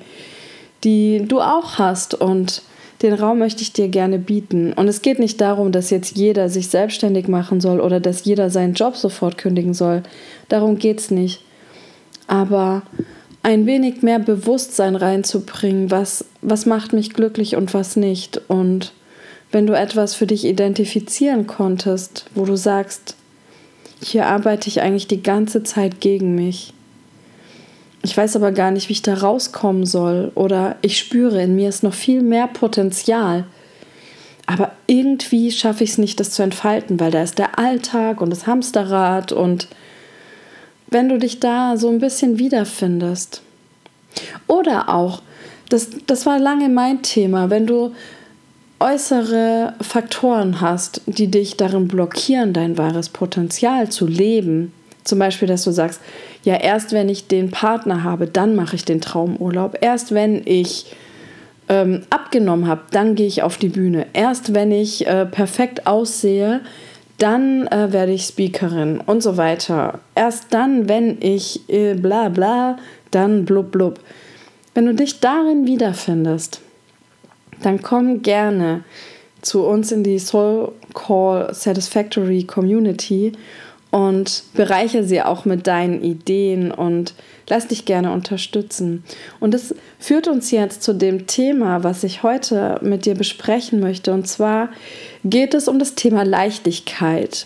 die 0.83 1.25
du 1.27 1.41
auch 1.41 1.79
hast. 1.79 2.13
Und 2.13 2.61
den 3.03 3.13
Raum 3.13 3.37
möchte 3.37 3.61
ich 3.61 3.73
dir 3.73 3.89
gerne 3.89 4.17
bieten. 4.17 4.73
Und 4.73 4.87
es 4.87 5.01
geht 5.01 5.19
nicht 5.19 5.41
darum, 5.41 5.71
dass 5.71 5.89
jetzt 5.89 6.17
jeder 6.17 6.49
sich 6.49 6.69
selbstständig 6.69 7.27
machen 7.27 7.59
soll 7.59 7.81
oder 7.81 7.99
dass 7.99 8.23
jeder 8.23 8.49
seinen 8.49 8.73
Job 8.73 8.95
sofort 8.95 9.37
kündigen 9.37 9.73
soll. 9.73 10.03
Darum 10.47 10.79
geht 10.79 10.99
es 10.99 11.11
nicht. 11.11 11.41
Aber 12.27 12.83
ein 13.43 13.65
wenig 13.65 14.01
mehr 14.01 14.19
Bewusstsein 14.19 14.95
reinzubringen, 14.95 15.91
was, 15.91 16.23
was 16.41 16.65
macht 16.65 16.93
mich 16.93 17.13
glücklich 17.13 17.57
und 17.57 17.73
was 17.73 17.97
nicht. 17.97 18.41
Und 18.47 18.93
wenn 19.51 19.67
du 19.67 19.73
etwas 19.73 20.15
für 20.15 20.25
dich 20.25 20.45
identifizieren 20.45 21.45
konntest, 21.45 22.25
wo 22.33 22.45
du 22.45 22.55
sagst, 22.55 23.17
hier 24.01 24.27
arbeite 24.27 24.69
ich 24.69 24.81
eigentlich 24.81 25.07
die 25.07 25.21
ganze 25.21 25.63
Zeit 25.63 25.99
gegen 25.99 26.35
mich. 26.35 26.73
Ich 28.03 28.15
weiß 28.15 28.35
aber 28.35 28.51
gar 28.51 28.69
nicht, 28.71 28.89
wie 28.89 28.93
ich 28.93 29.01
da 29.01 29.15
rauskommen 29.15 29.85
soll. 29.85 30.31
Oder 30.35 30.75
ich 30.81 30.99
spüre, 30.99 31.41
in 31.41 31.55
mir 31.55 31.69
ist 31.69 31.83
noch 31.83 31.93
viel 31.93 32.21
mehr 32.21 32.47
Potenzial. 32.47 33.45
Aber 34.45 34.73
irgendwie 34.87 35.51
schaffe 35.51 35.85
ich 35.85 35.91
es 35.91 35.97
nicht, 35.97 36.19
das 36.19 36.31
zu 36.31 36.43
entfalten, 36.43 36.99
weil 36.99 37.11
da 37.11 37.23
ist 37.23 37.39
der 37.39 37.57
Alltag 37.57 38.19
und 38.19 38.29
das 38.29 38.45
Hamsterrad. 38.45 39.31
Und 39.31 39.69
wenn 40.89 41.07
du 41.07 41.17
dich 41.17 41.39
da 41.39 41.77
so 41.77 41.89
ein 41.89 41.99
bisschen 41.99 42.39
wiederfindest. 42.39 43.41
Oder 44.47 44.89
auch, 44.89 45.21
das, 45.69 45.87
das 46.05 46.25
war 46.25 46.39
lange 46.39 46.67
mein 46.67 47.01
Thema, 47.03 47.49
wenn 47.49 47.65
du 47.65 47.93
äußere 48.79 49.75
Faktoren 49.79 50.59
hast, 50.59 51.01
die 51.05 51.31
dich 51.31 51.55
darin 51.55 51.87
blockieren, 51.87 52.51
dein 52.51 52.77
wahres 52.77 53.07
Potenzial 53.07 53.89
zu 53.89 54.05
leben, 54.05 54.73
Zum 55.05 55.19
Beispiel, 55.19 55.47
dass 55.47 55.63
du 55.63 55.71
sagst, 55.71 56.01
ja, 56.43 56.55
erst 56.55 56.91
wenn 56.91 57.09
ich 57.09 57.27
den 57.27 57.51
Partner 57.51 58.03
habe, 58.03 58.27
dann 58.27 58.55
mache 58.55 58.75
ich 58.75 58.85
den 58.85 59.01
Traumurlaub. 59.01 59.77
Erst 59.81 60.13
wenn 60.13 60.41
ich 60.45 60.93
ähm, 61.69 62.03
abgenommen 62.09 62.67
habe, 62.67 62.81
dann 62.91 63.15
gehe 63.15 63.27
ich 63.27 63.43
auf 63.43 63.57
die 63.57 63.69
Bühne. 63.69 64.07
Erst 64.13 64.53
wenn 64.53 64.71
ich 64.71 65.07
äh, 65.07 65.25
perfekt 65.25 65.87
aussehe, 65.87 66.61
dann 67.17 67.67
äh, 67.67 67.93
werde 67.93 68.11
ich 68.11 68.23
Speakerin 68.23 68.99
und 68.99 69.23
so 69.23 69.37
weiter. 69.37 69.99
Erst 70.15 70.53
dann, 70.53 70.89
wenn 70.89 71.17
ich 71.21 71.69
äh, 71.69 71.93
bla 71.93 72.27
bla, 72.27 72.77
dann 73.11 73.45
blub 73.45 73.71
blub. 73.71 73.99
Wenn 74.73 74.85
du 74.85 74.95
dich 74.95 75.19
darin 75.21 75.65
wiederfindest, 75.65 76.59
dann 77.61 77.81
komm 77.81 78.21
gerne 78.23 78.83
zu 79.41 79.63
uns 79.63 79.91
in 79.91 80.03
die 80.03 80.19
Soul 80.19 80.73
Call 80.93 81.53
Satisfactory 81.53 82.43
Community 82.43 83.33
und 83.93 84.45
bereiche 84.55 85.03
sie 85.03 85.21
auch 85.21 85.45
mit 85.45 85.67
deinen 85.67 86.03
Ideen 86.03 86.71
und 86.71 87.13
lass 87.47 87.67
dich 87.67 87.85
gerne 87.85 88.11
unterstützen. 88.11 89.03
Und 89.39 89.53
das 89.53 89.75
führt 89.99 90.27
uns 90.27 90.49
jetzt 90.49 90.81
zu 90.81 90.93
dem 90.93 91.27
Thema, 91.27 91.83
was 91.83 92.03
ich 92.03 92.23
heute 92.23 92.79
mit 92.81 93.05
dir 93.05 93.13
besprechen 93.13 93.79
möchte. 93.79 94.11
Und 94.11 94.27
zwar 94.27 94.69
geht 95.23 95.53
es 95.53 95.67
um 95.67 95.77
das 95.77 95.93
Thema 95.93 96.23
Leichtigkeit. 96.23 97.45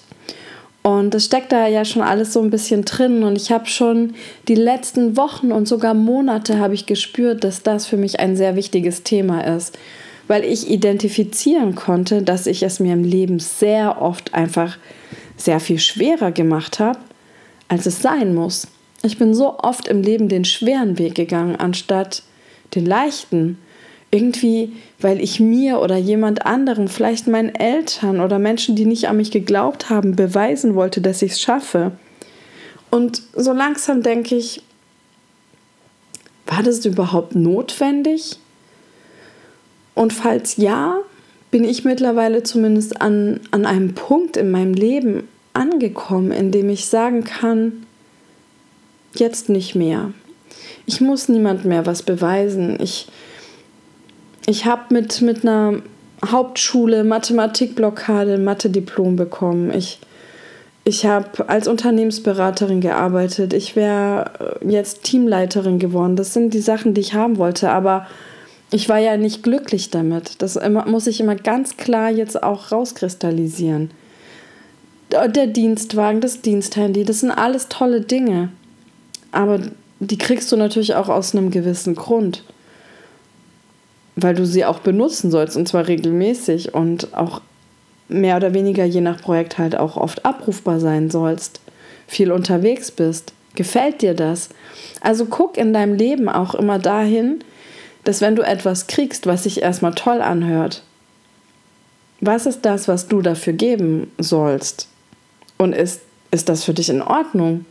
Und 0.83 1.13
es 1.15 1.25
steckt 1.25 1.51
da 1.51 1.67
ja 1.67 1.83
schon 1.83 2.01
alles 2.01 2.31
so 2.31 2.41
ein 2.41 2.49
bisschen 2.49 2.85
drin. 2.85 3.23
Und 3.23 3.35
ich 3.35 3.51
habe 3.51 3.65
schon 3.65 4.13
die 4.47 4.55
letzten 4.55 5.17
Wochen 5.17 5.51
und 5.51 5.67
sogar 5.67 5.93
Monate 5.93 6.59
habe 6.59 6.75
ich 6.75 6.85
gespürt, 6.85 7.43
dass 7.43 7.61
das 7.61 7.87
für 7.87 7.97
mich 7.97 8.21
ein 8.21 8.37
sehr 8.37 8.55
wichtiges 8.55 9.03
Thema 9.03 9.41
ist. 9.41 9.77
Weil 10.29 10.45
ich 10.45 10.69
identifizieren 10.69 11.75
konnte, 11.75 12.21
dass 12.21 12.47
ich 12.47 12.63
es 12.63 12.79
mir 12.79 12.93
im 12.93 13.03
Leben 13.03 13.39
sehr 13.39 14.01
oft 14.01 14.33
einfach 14.33 14.77
sehr 15.37 15.59
viel 15.59 15.79
schwerer 15.79 16.31
gemacht 16.31 16.79
habe, 16.79 16.99
als 17.69 17.85
es 17.85 18.01
sein 18.01 18.35
muss. 18.35 18.67
Ich 19.03 19.17
bin 19.17 19.33
so 19.33 19.59
oft 19.59 19.87
im 19.87 20.01
Leben 20.01 20.27
den 20.27 20.43
schweren 20.43 20.97
Weg 20.97 21.15
gegangen, 21.15 21.55
anstatt 21.55 22.23
den 22.75 22.85
leichten. 22.85 23.59
Irgendwie, 24.09 24.73
weil 24.99 25.21
ich 25.21 25.39
mir 25.39 25.79
oder 25.79 25.97
jemand 25.97 26.45
anderem, 26.45 26.87
vielleicht 26.87 27.27
meinen 27.27 27.53
Eltern 27.53 28.21
oder 28.21 28.39
Menschen, 28.39 28.75
die 28.75 28.85
nicht 28.85 29.07
an 29.07 29.17
mich 29.17 29.31
geglaubt 29.31 29.89
haben, 29.89 30.15
beweisen 30.15 30.75
wollte, 30.75 31.01
dass 31.01 31.21
ich 31.21 31.33
es 31.33 31.41
schaffe. 31.41 31.91
Und 32.89 33.21
so 33.35 33.51
langsam 33.51 34.01
denke 34.01 34.35
ich, 34.35 34.61
war 36.45 36.63
das 36.63 36.85
überhaupt 36.85 37.35
notwendig? 37.35 38.39
Und 39.93 40.13
falls 40.13 40.55
ja, 40.57 40.99
bin 41.57 41.63
ich 41.63 41.83
mittlerweile 41.83 42.43
zumindest 42.43 43.01
an, 43.01 43.39
an 43.49 43.65
einem 43.65 43.95
Punkt 43.95 44.37
in 44.37 44.51
meinem 44.51 44.75
Leben 44.75 45.27
angekommen, 45.53 46.31
in 46.31 46.51
dem 46.51 46.69
ich 46.69 46.85
sagen 46.85 47.23
kann, 47.23 47.87
jetzt 49.15 49.49
nicht 49.49 49.73
mehr. 49.73 50.11
Ich 50.85 51.01
muss 51.01 51.29
niemand 51.29 51.65
mehr 51.65 51.87
was 51.87 52.03
beweisen. 52.03 52.77
Ich, 52.79 53.07
ich 54.45 54.67
habe 54.67 54.93
mit, 54.93 55.23
mit 55.23 55.41
einer 55.41 55.81
Hauptschule 56.23 57.03
Mathematikblockade 57.03 58.37
Mathe-Diplom 58.37 59.15
bekommen. 59.15 59.73
Ich, 59.73 59.97
ich 60.83 61.07
habe 61.07 61.49
als 61.49 61.67
Unternehmensberaterin 61.67 62.81
gearbeitet. 62.81 63.53
Ich 63.53 63.75
wäre 63.75 64.59
jetzt 64.63 65.05
Teamleiterin 65.05 65.79
geworden. 65.79 66.17
Das 66.17 66.35
sind 66.35 66.53
die 66.53 66.61
Sachen, 66.61 66.93
die 66.93 67.01
ich 67.01 67.15
haben 67.15 67.39
wollte. 67.39 67.71
Aber 67.71 68.05
ich 68.69 68.89
war 68.89 68.99
ja 68.99 69.17
nicht 69.17 69.43
glücklich 69.43 69.91
damit. 69.91 70.41
Das 70.41 70.59
muss 70.85 71.07
ich 71.07 71.19
immer 71.19 71.35
ganz 71.35 71.77
klar 71.77 72.09
jetzt 72.09 72.41
auch 72.43 72.71
rauskristallisieren. 72.71 73.91
Der 75.11 75.47
Dienstwagen, 75.47 76.19
das 76.19 76.41
Diensthandy, 76.41 77.05
das 77.05 77.21
sind 77.21 77.31
alles 77.31 77.69
tolle 77.69 78.01
Dinge. 78.01 78.49
Aber 79.31 79.59
die 79.99 80.17
kriegst 80.17 80.51
du 80.51 80.57
natürlich 80.57 80.95
auch 80.95 81.07
aus 81.07 81.33
einem 81.33 81.49
gewissen 81.49 81.95
Grund. 81.95 82.43
Weil 84.17 84.35
du 84.35 84.45
sie 84.45 84.65
auch 84.65 84.79
benutzen 84.79 85.31
sollst 85.31 85.55
und 85.55 85.67
zwar 85.67 85.87
regelmäßig 85.87 86.73
und 86.73 87.13
auch 87.15 87.41
mehr 88.09 88.35
oder 88.35 88.53
weniger 88.53 88.83
je 88.83 89.01
nach 89.01 89.21
Projekt 89.21 89.57
halt 89.57 89.77
auch 89.77 89.95
oft 89.95 90.25
abrufbar 90.25 90.79
sein 90.79 91.09
sollst. 91.09 91.61
Viel 92.07 92.31
unterwegs 92.31 92.91
bist. 92.91 93.33
Gefällt 93.55 94.01
dir 94.01 94.13
das? 94.13 94.49
Also 95.01 95.25
guck 95.25 95.57
in 95.57 95.73
deinem 95.73 95.93
Leben 95.93 96.29
auch 96.29 96.53
immer 96.53 96.79
dahin, 96.79 97.43
dass 98.07 98.21
wenn 98.21 98.37
du 98.37 98.41
etwas 98.41 98.87
kriegst, 98.87 99.27
was 99.27 99.43
sich 99.43 99.61
erstmal 99.61 99.93
toll 99.93 100.21
anhört, 100.21 100.81
was 102.21 102.45
ist 102.45 102.61
das, 102.61 102.87
was 102.87 103.09
du 103.09 103.21
dafür 103.21 103.51
geben 103.51 104.09
sollst? 104.17 104.87
Und 105.57 105.73
ist, 105.73 106.01
ist 106.31 106.47
das 106.47 106.63
für 106.63 106.73
dich 106.73 106.89
in 106.89 107.01
Ordnung? 107.01 107.65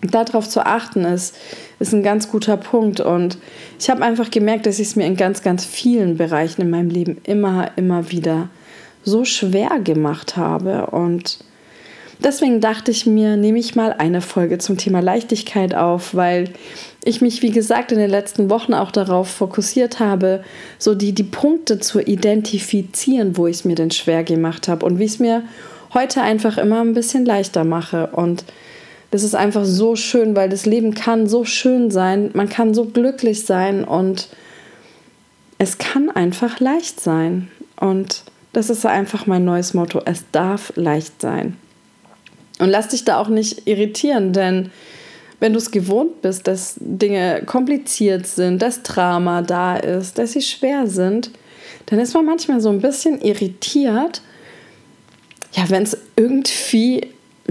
Darauf 0.00 0.48
zu 0.48 0.64
achten 0.64 1.04
ist, 1.04 1.36
ist 1.78 1.92
ein 1.92 2.02
ganz 2.02 2.30
guter 2.30 2.56
Punkt. 2.56 3.00
Und 3.00 3.36
ich 3.78 3.90
habe 3.90 4.02
einfach 4.02 4.30
gemerkt, 4.30 4.64
dass 4.64 4.78
ich 4.78 4.88
es 4.88 4.96
mir 4.96 5.04
in 5.04 5.16
ganz, 5.16 5.42
ganz 5.42 5.66
vielen 5.66 6.16
Bereichen 6.16 6.62
in 6.62 6.70
meinem 6.70 6.88
Leben 6.88 7.18
immer, 7.24 7.72
immer 7.76 8.10
wieder 8.10 8.48
so 9.04 9.26
schwer 9.26 9.80
gemacht 9.84 10.34
habe. 10.38 10.86
Und 10.86 11.40
deswegen 12.24 12.60
dachte 12.60 12.90
ich 12.90 13.06
mir, 13.06 13.36
nehme 13.36 13.58
ich 13.58 13.74
mal 13.74 13.92
eine 13.92 14.20
Folge 14.20 14.58
zum 14.58 14.76
Thema 14.76 15.00
Leichtigkeit 15.00 15.74
auf, 15.74 16.14
weil 16.14 16.50
ich 17.04 17.20
mich, 17.20 17.42
wie 17.42 17.50
gesagt, 17.50 17.92
in 17.92 17.98
den 17.98 18.10
letzten 18.10 18.50
Wochen 18.50 18.74
auch 18.74 18.90
darauf 18.90 19.28
fokussiert 19.28 20.00
habe, 20.00 20.44
so 20.78 20.94
die, 20.94 21.12
die 21.12 21.24
Punkte 21.24 21.78
zu 21.78 22.00
identifizieren, 22.00 23.36
wo 23.36 23.46
ich 23.46 23.56
es 23.56 23.64
mir 23.64 23.74
denn 23.74 23.90
schwer 23.90 24.24
gemacht 24.24 24.68
habe 24.68 24.86
und 24.86 24.98
wie 24.98 25.04
ich 25.04 25.12
es 25.12 25.18
mir 25.18 25.42
heute 25.94 26.22
einfach 26.22 26.58
immer 26.58 26.80
ein 26.80 26.94
bisschen 26.94 27.24
leichter 27.24 27.64
mache. 27.64 28.08
Und 28.08 28.44
das 29.10 29.22
ist 29.22 29.34
einfach 29.34 29.64
so 29.64 29.96
schön, 29.96 30.34
weil 30.36 30.48
das 30.48 30.64
Leben 30.64 30.94
kann 30.94 31.26
so 31.28 31.44
schön 31.44 31.90
sein, 31.90 32.30
man 32.34 32.48
kann 32.48 32.74
so 32.74 32.86
glücklich 32.86 33.44
sein 33.44 33.84
und 33.84 34.28
es 35.58 35.78
kann 35.78 36.10
einfach 36.10 36.60
leicht 36.60 37.00
sein. 37.00 37.48
Und 37.78 38.24
das 38.52 38.70
ist 38.70 38.86
einfach 38.86 39.26
mein 39.26 39.44
neues 39.44 39.74
Motto. 39.74 40.00
Es 40.04 40.24
darf 40.32 40.72
leicht 40.76 41.20
sein. 41.20 41.56
Und 42.62 42.68
lass 42.68 42.86
dich 42.86 43.04
da 43.04 43.18
auch 43.18 43.26
nicht 43.26 43.66
irritieren, 43.66 44.32
denn 44.32 44.70
wenn 45.40 45.52
du 45.52 45.58
es 45.58 45.72
gewohnt 45.72 46.22
bist, 46.22 46.46
dass 46.46 46.76
Dinge 46.78 47.42
kompliziert 47.44 48.24
sind, 48.24 48.62
dass 48.62 48.84
Drama 48.84 49.42
da 49.42 49.76
ist, 49.76 50.16
dass 50.16 50.30
sie 50.30 50.42
schwer 50.42 50.86
sind, 50.86 51.32
dann 51.86 51.98
ist 51.98 52.14
man 52.14 52.24
manchmal 52.24 52.60
so 52.60 52.68
ein 52.68 52.80
bisschen 52.80 53.20
irritiert, 53.20 54.22
ja, 55.54 55.68
wenn 55.70 55.82
es 55.82 55.98
irgendwie 56.14 57.08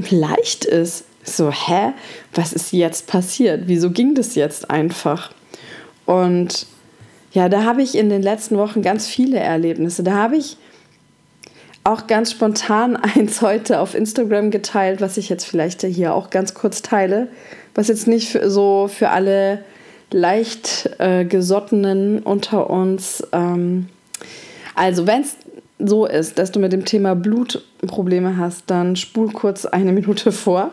leicht 0.09 0.63
ist. 0.63 1.03
So, 1.25 1.51
hä? 1.51 1.91
Was 2.33 2.53
ist 2.53 2.71
jetzt 2.71 3.07
passiert? 3.07 3.63
Wieso 3.65 3.91
ging 3.91 4.15
das 4.15 4.35
jetzt 4.35 4.69
einfach? 4.69 5.33
Und 6.05 6.67
ja, 7.33 7.49
da 7.49 7.65
habe 7.65 7.81
ich 7.81 7.95
in 7.95 8.09
den 8.09 8.21
letzten 8.21 8.57
Wochen 8.57 8.81
ganz 8.81 9.07
viele 9.07 9.39
Erlebnisse. 9.39 10.03
Da 10.03 10.13
habe 10.13 10.37
ich 10.37 10.55
auch 11.83 12.07
ganz 12.07 12.31
spontan 12.31 12.95
eins 13.15 13.41
heute 13.41 13.79
auf 13.79 13.95
Instagram 13.95 14.51
geteilt, 14.51 15.01
was 15.01 15.17
ich 15.17 15.29
jetzt 15.29 15.45
vielleicht 15.45 15.81
hier 15.81 16.13
auch 16.13 16.29
ganz 16.29 16.53
kurz 16.53 16.81
teile, 16.81 17.27
was 17.75 17.87
jetzt 17.87 18.07
nicht 18.07 18.29
für, 18.29 18.49
so 18.49 18.89
für 18.91 19.09
alle 19.09 19.63
leicht 20.11 20.89
äh, 20.99 21.25
gesottenen 21.25 22.19
unter 22.19 22.69
uns. 22.69 23.25
Ähm, 23.31 23.87
also, 24.75 25.07
wenn 25.07 25.21
es 25.21 25.37
so 25.79 26.05
ist, 26.05 26.37
dass 26.37 26.51
du 26.51 26.59
mit 26.59 26.73
dem 26.73 26.85
Thema 26.85 27.15
Blutprobleme 27.15 28.37
hast, 28.37 28.63
dann 28.67 28.95
spul 28.95 29.31
kurz 29.31 29.65
eine 29.65 29.91
Minute 29.93 30.31
vor. 30.31 30.71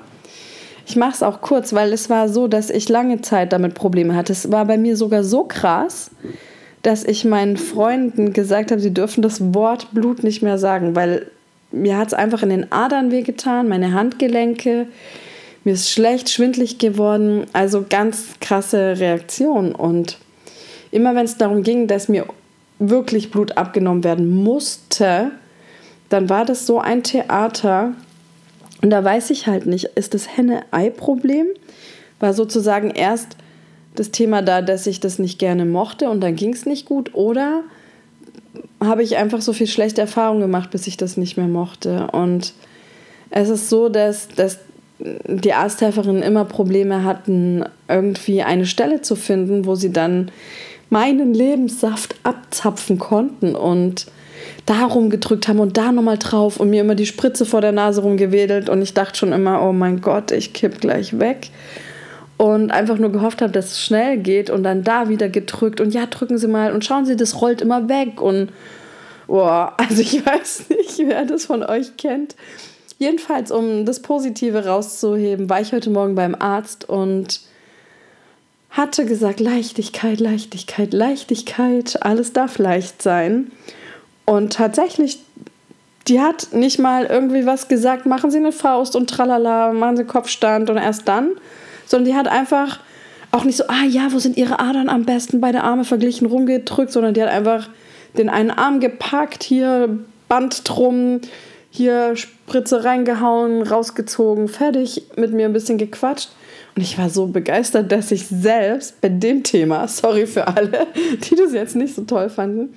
Ich 0.86 0.96
mache 0.96 1.12
es 1.12 1.22
auch 1.22 1.42
kurz, 1.42 1.74
weil 1.74 1.92
es 1.92 2.08
war 2.08 2.30
so, 2.30 2.48
dass 2.48 2.70
ich 2.70 2.88
lange 2.88 3.20
Zeit 3.20 3.52
damit 3.52 3.74
Probleme 3.74 4.16
hatte. 4.16 4.32
Es 4.32 4.50
war 4.50 4.64
bei 4.64 4.78
mir 4.78 4.96
sogar 4.96 5.22
so 5.22 5.44
krass, 5.44 6.10
dass 6.82 7.04
ich 7.04 7.24
meinen 7.24 7.56
Freunden 7.56 8.32
gesagt 8.32 8.70
habe, 8.70 8.80
sie 8.80 8.94
dürfen 8.94 9.22
das 9.22 9.54
Wort 9.54 9.92
Blut 9.92 10.22
nicht 10.22 10.42
mehr 10.42 10.58
sagen, 10.58 10.94
weil 10.94 11.30
mir 11.70 11.98
hat 11.98 12.08
es 12.08 12.14
einfach 12.14 12.42
in 12.42 12.50
den 12.50 12.72
Adern 12.72 13.10
wehgetan, 13.10 13.68
meine 13.68 13.92
Handgelenke, 13.92 14.86
mir 15.64 15.74
ist 15.74 15.90
schlecht, 15.90 16.30
schwindlig 16.30 16.78
geworden, 16.78 17.46
also 17.52 17.84
ganz 17.88 18.36
krasse 18.40 18.98
Reaktion. 18.98 19.74
Und 19.74 20.18
immer 20.90 21.14
wenn 21.14 21.26
es 21.26 21.36
darum 21.36 21.62
ging, 21.62 21.86
dass 21.88 22.08
mir 22.08 22.26
wirklich 22.78 23.30
Blut 23.30 23.58
abgenommen 23.58 24.04
werden 24.04 24.30
musste, 24.30 25.32
dann 26.08 26.30
war 26.30 26.44
das 26.44 26.66
so 26.66 26.78
ein 26.78 27.02
Theater. 27.02 27.92
Und 28.80 28.90
da 28.90 29.02
weiß 29.02 29.30
ich 29.30 29.46
halt 29.46 29.66
nicht, 29.66 29.84
ist 29.94 30.14
das 30.14 30.36
Henne-Ei-Problem? 30.36 31.48
War 32.20 32.32
sozusagen 32.32 32.90
erst 32.90 33.36
das 33.98 34.10
Thema 34.10 34.42
da, 34.42 34.62
dass 34.62 34.86
ich 34.86 35.00
das 35.00 35.18
nicht 35.18 35.38
gerne 35.38 35.64
mochte 35.64 36.08
und 36.08 36.20
dann 36.20 36.36
ging 36.36 36.52
es 36.52 36.66
nicht 36.66 36.86
gut? 36.86 37.14
Oder 37.14 37.62
habe 38.80 39.02
ich 39.02 39.16
einfach 39.16 39.40
so 39.40 39.52
viel 39.52 39.66
schlechte 39.66 40.00
Erfahrungen 40.00 40.40
gemacht, 40.40 40.70
bis 40.70 40.86
ich 40.86 40.96
das 40.96 41.16
nicht 41.16 41.36
mehr 41.36 41.48
mochte? 41.48 42.08
Und 42.12 42.54
es 43.30 43.48
ist 43.48 43.68
so, 43.68 43.88
dass, 43.88 44.28
dass 44.28 44.58
die 44.98 45.52
Arzthelferinnen 45.52 46.22
immer 46.22 46.44
Probleme 46.44 47.04
hatten, 47.04 47.64
irgendwie 47.88 48.42
eine 48.42 48.66
Stelle 48.66 49.02
zu 49.02 49.16
finden, 49.16 49.66
wo 49.66 49.74
sie 49.74 49.92
dann 49.92 50.30
meinen 50.90 51.34
Lebenssaft 51.34 52.16
abzapfen 52.22 52.98
konnten. 52.98 53.54
Und 53.54 54.06
da 54.66 54.84
rumgedrückt 54.84 55.48
haben 55.48 55.60
und 55.60 55.76
da 55.76 55.92
nochmal 55.92 56.18
drauf 56.18 56.60
und 56.60 56.70
mir 56.70 56.82
immer 56.82 56.94
die 56.94 57.06
Spritze 57.06 57.46
vor 57.46 57.60
der 57.60 57.72
Nase 57.72 58.02
rumgewedelt 58.02 58.68
und 58.68 58.82
ich 58.82 58.94
dachte 58.94 59.18
schon 59.18 59.32
immer, 59.32 59.62
oh 59.62 59.72
mein 59.72 60.00
Gott, 60.00 60.30
ich 60.30 60.52
kipp 60.52 60.80
gleich 60.80 61.18
weg. 61.18 61.50
Und 62.38 62.70
einfach 62.70 62.98
nur 62.98 63.12
gehofft 63.12 63.42
habe, 63.42 63.52
dass 63.52 63.72
es 63.72 63.84
schnell 63.84 64.16
geht 64.16 64.48
und 64.48 64.62
dann 64.62 64.84
da 64.84 65.08
wieder 65.08 65.28
gedrückt 65.28 65.80
und 65.80 65.92
ja, 65.92 66.06
drücken 66.06 66.38
Sie 66.38 66.48
mal 66.48 66.72
und 66.72 66.84
schauen 66.84 67.04
Sie, 67.04 67.16
das 67.16 67.42
rollt 67.42 67.60
immer 67.60 67.88
weg 67.88 68.22
und 68.22 68.50
boah, 69.26 69.74
also 69.76 70.00
ich 70.00 70.24
weiß 70.24 70.70
nicht, 70.70 70.98
wer 70.98 71.24
das 71.24 71.46
von 71.46 71.62
euch 71.62 71.96
kennt. 71.96 72.34
Jedenfalls, 72.98 73.52
um 73.52 73.84
das 73.84 74.00
Positive 74.00 74.66
rauszuheben, 74.66 75.48
war 75.48 75.60
ich 75.60 75.72
heute 75.72 75.90
Morgen 75.90 76.16
beim 76.16 76.34
Arzt 76.34 76.88
und 76.88 77.40
hatte 78.70 79.06
gesagt, 79.06 79.40
Leichtigkeit, 79.40 80.20
Leichtigkeit, 80.20 80.92
Leichtigkeit, 80.92 82.02
alles 82.02 82.32
darf 82.32 82.58
leicht 82.58 83.02
sein. 83.02 83.52
Und 84.24 84.52
tatsächlich, 84.52 85.20
die 86.08 86.20
hat 86.20 86.48
nicht 86.52 86.78
mal 86.78 87.06
irgendwie 87.06 87.46
was 87.46 87.68
gesagt, 87.68 88.04
machen 88.04 88.30
Sie 88.30 88.38
eine 88.38 88.52
Faust 88.52 88.96
und 88.96 89.08
tralala, 89.08 89.72
machen 89.72 89.96
Sie 89.96 90.04
Kopfstand 90.04 90.68
und 90.68 90.76
erst 90.76 91.06
dann, 91.06 91.30
sondern 91.88 92.10
die 92.12 92.16
hat 92.16 92.28
einfach 92.28 92.80
auch 93.30 93.44
nicht 93.44 93.56
so, 93.56 93.64
ah 93.68 93.84
ja, 93.84 94.12
wo 94.12 94.18
sind 94.18 94.36
Ihre 94.36 94.58
Adern 94.58 94.88
am 94.88 95.04
besten, 95.04 95.40
beide 95.40 95.62
Arme 95.62 95.84
verglichen, 95.84 96.26
rumgedrückt, 96.26 96.92
sondern 96.92 97.14
die 97.14 97.22
hat 97.22 97.30
einfach 97.30 97.68
den 98.16 98.28
einen 98.28 98.50
Arm 98.50 98.80
gepackt, 98.80 99.42
hier 99.42 99.98
Band 100.28 100.68
drum, 100.68 101.20
hier 101.70 102.16
Spritze 102.16 102.84
reingehauen, 102.84 103.62
rausgezogen, 103.62 104.48
fertig, 104.48 105.02
mit 105.16 105.32
mir 105.32 105.46
ein 105.46 105.52
bisschen 105.52 105.78
gequatscht. 105.78 106.30
Und 106.74 106.82
ich 106.82 106.96
war 106.96 107.10
so 107.10 107.26
begeistert, 107.26 107.90
dass 107.92 108.10
ich 108.10 108.26
selbst 108.26 109.00
bei 109.00 109.08
dem 109.08 109.42
Thema, 109.42 109.88
sorry 109.88 110.26
für 110.26 110.46
alle, 110.46 110.86
die 111.30 111.34
das 111.34 111.52
jetzt 111.52 111.76
nicht 111.76 111.94
so 111.94 112.02
toll 112.02 112.30
fanden, 112.30 112.74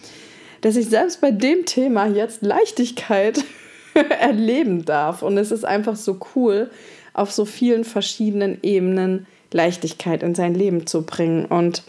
dass 0.61 0.75
ich 0.75 0.89
selbst 0.89 1.21
bei 1.21 1.31
dem 1.31 1.65
Thema 1.65 2.07
jetzt 2.07 2.41
Leichtigkeit 2.41 3.43
erleben 4.19 4.85
darf. 4.85 5.21
Und 5.21 5.37
es 5.37 5.51
ist 5.51 5.65
einfach 5.65 5.95
so 5.95 6.19
cool, 6.35 6.69
auf 7.13 7.31
so 7.31 7.45
vielen 7.45 7.83
verschiedenen 7.83 8.59
Ebenen 8.63 9.27
Leichtigkeit 9.51 10.23
in 10.23 10.35
sein 10.35 10.55
Leben 10.55 10.87
zu 10.87 11.03
bringen. 11.03 11.45
Und 11.45 11.83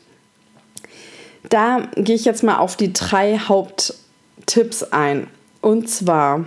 da 1.49 1.89
gehe 1.97 2.17
ich 2.17 2.25
jetzt 2.25 2.43
mal 2.43 2.59
auf 2.59 2.77
die 2.77 2.93
drei 2.93 3.39
Haupttipps 3.39 4.83
ein. 4.85 5.29
Und 5.61 5.89
zwar 5.89 6.47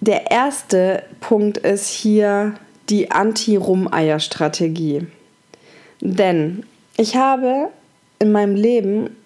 der 0.00 0.30
erste 0.30 1.02
Punkt 1.20 1.58
ist 1.58 1.90
hier 1.90 2.54
die 2.88 3.10
Anti-Rumeier-Strategie. 3.10 5.06
Denn 6.00 6.64
ich 6.96 7.16
habe 7.16 7.68
in 8.18 8.32
meinem 8.32 8.54
Leben 8.54 9.16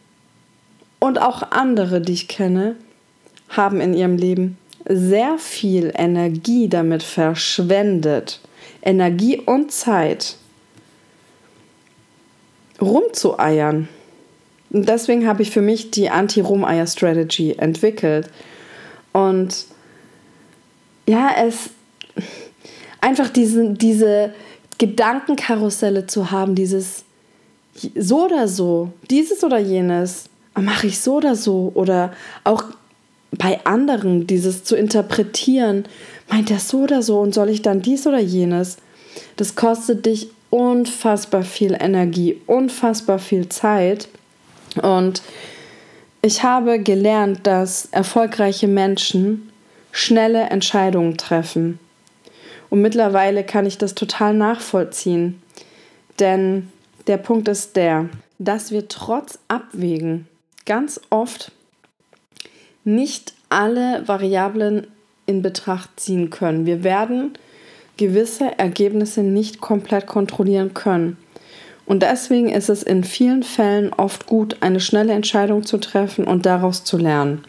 und 0.98 1.20
auch 1.20 1.42
andere, 1.50 2.00
die 2.00 2.14
ich 2.14 2.28
kenne, 2.28 2.76
haben 3.48 3.80
in 3.80 3.94
ihrem 3.94 4.16
Leben 4.16 4.58
sehr 4.88 5.38
viel 5.38 5.92
Energie 5.96 6.68
damit 6.68 7.02
verschwendet. 7.02 8.40
Energie 8.82 9.40
und 9.40 9.70
Zeit 9.70 10.36
rumzueiern. 12.80 13.88
Und 14.70 14.88
deswegen 14.88 15.26
habe 15.26 15.42
ich 15.42 15.50
für 15.50 15.62
mich 15.62 15.90
die 15.90 16.10
Anti-Rumeier-Strategy 16.10 17.56
entwickelt. 17.58 18.30
Und 19.12 19.66
ja, 21.06 21.30
es 21.44 21.70
einfach 23.00 23.28
diese, 23.28 23.70
diese 23.70 24.32
Gedankenkarusselle 24.78 26.06
zu 26.06 26.30
haben, 26.30 26.54
dieses 26.54 27.04
so 27.94 28.24
oder 28.24 28.48
so, 28.48 28.92
dieses 29.10 29.44
oder 29.44 29.58
jenes, 29.58 30.28
mache 30.54 30.86
ich 30.86 31.00
so 31.00 31.16
oder 31.16 31.34
so 31.34 31.70
oder 31.74 32.12
auch 32.44 32.64
bei 33.32 33.64
anderen 33.64 34.26
dieses 34.26 34.64
zu 34.64 34.76
interpretieren, 34.76 35.84
meint 36.30 36.50
er 36.50 36.58
so 36.58 36.80
oder 36.80 37.02
so 37.02 37.18
und 37.20 37.34
soll 37.34 37.48
ich 37.48 37.62
dann 37.62 37.82
dies 37.82 38.06
oder 38.06 38.20
jenes, 38.20 38.76
das 39.36 39.54
kostet 39.54 40.06
dich 40.06 40.28
unfassbar 40.50 41.42
viel 41.42 41.76
Energie, 41.78 42.40
unfassbar 42.46 43.18
viel 43.18 43.48
Zeit 43.48 44.08
und 44.82 45.22
ich 46.22 46.44
habe 46.44 46.78
gelernt, 46.78 47.46
dass 47.46 47.86
erfolgreiche 47.90 48.68
Menschen 48.68 49.50
schnelle 49.90 50.42
Entscheidungen 50.44 51.16
treffen. 51.16 51.80
Und 52.70 52.80
mittlerweile 52.80 53.44
kann 53.44 53.66
ich 53.66 53.76
das 53.76 53.94
total 53.94 54.32
nachvollziehen. 54.32 55.42
Denn 56.20 56.70
der 57.08 57.16
Punkt 57.16 57.48
ist 57.48 57.74
der, 57.74 58.08
dass 58.38 58.70
wir 58.70 58.86
trotz 58.88 59.40
Abwägen 59.48 60.28
ganz 60.64 61.00
oft 61.10 61.50
nicht 62.84 63.34
alle 63.48 64.06
Variablen 64.06 64.86
in 65.26 65.42
Betracht 65.42 65.90
ziehen 65.96 66.30
können. 66.30 66.66
Wir 66.66 66.84
werden 66.84 67.32
gewisse 67.96 68.58
Ergebnisse 68.58 69.22
nicht 69.22 69.60
komplett 69.60 70.06
kontrollieren 70.06 70.74
können. 70.74 71.16
Und 71.84 72.02
deswegen 72.02 72.48
ist 72.48 72.68
es 72.68 72.82
in 72.82 73.04
vielen 73.04 73.42
Fällen 73.42 73.92
oft 73.92 74.26
gut, 74.26 74.56
eine 74.60 74.80
schnelle 74.80 75.12
Entscheidung 75.12 75.64
zu 75.64 75.78
treffen 75.78 76.24
und 76.24 76.46
daraus 76.46 76.84
zu 76.84 76.96
lernen. 76.96 77.44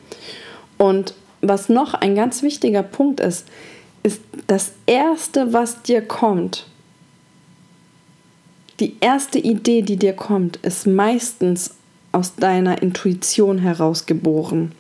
Und 0.78 1.14
was 1.42 1.70
noch 1.70 1.94
ein 1.94 2.16
ganz 2.16 2.42
wichtiger 2.42 2.84
Punkt 2.84 3.20
ist, 3.20 3.48
ist 4.02 4.22
das 4.48 4.74
Erste, 4.86 5.54
was 5.54 5.82
dir 5.82 6.02
kommt. 6.02 6.66
Die 8.80 8.98
erste 9.00 9.40
Idee, 9.40 9.82
die 9.82 9.98
dir 9.98 10.14
kommt, 10.14 10.58
ist 10.58 10.88
meistens 10.88 11.76
aus 12.12 12.36
deiner 12.36 12.82
Intuition 12.82 13.60
herausgeboren. 13.60 14.74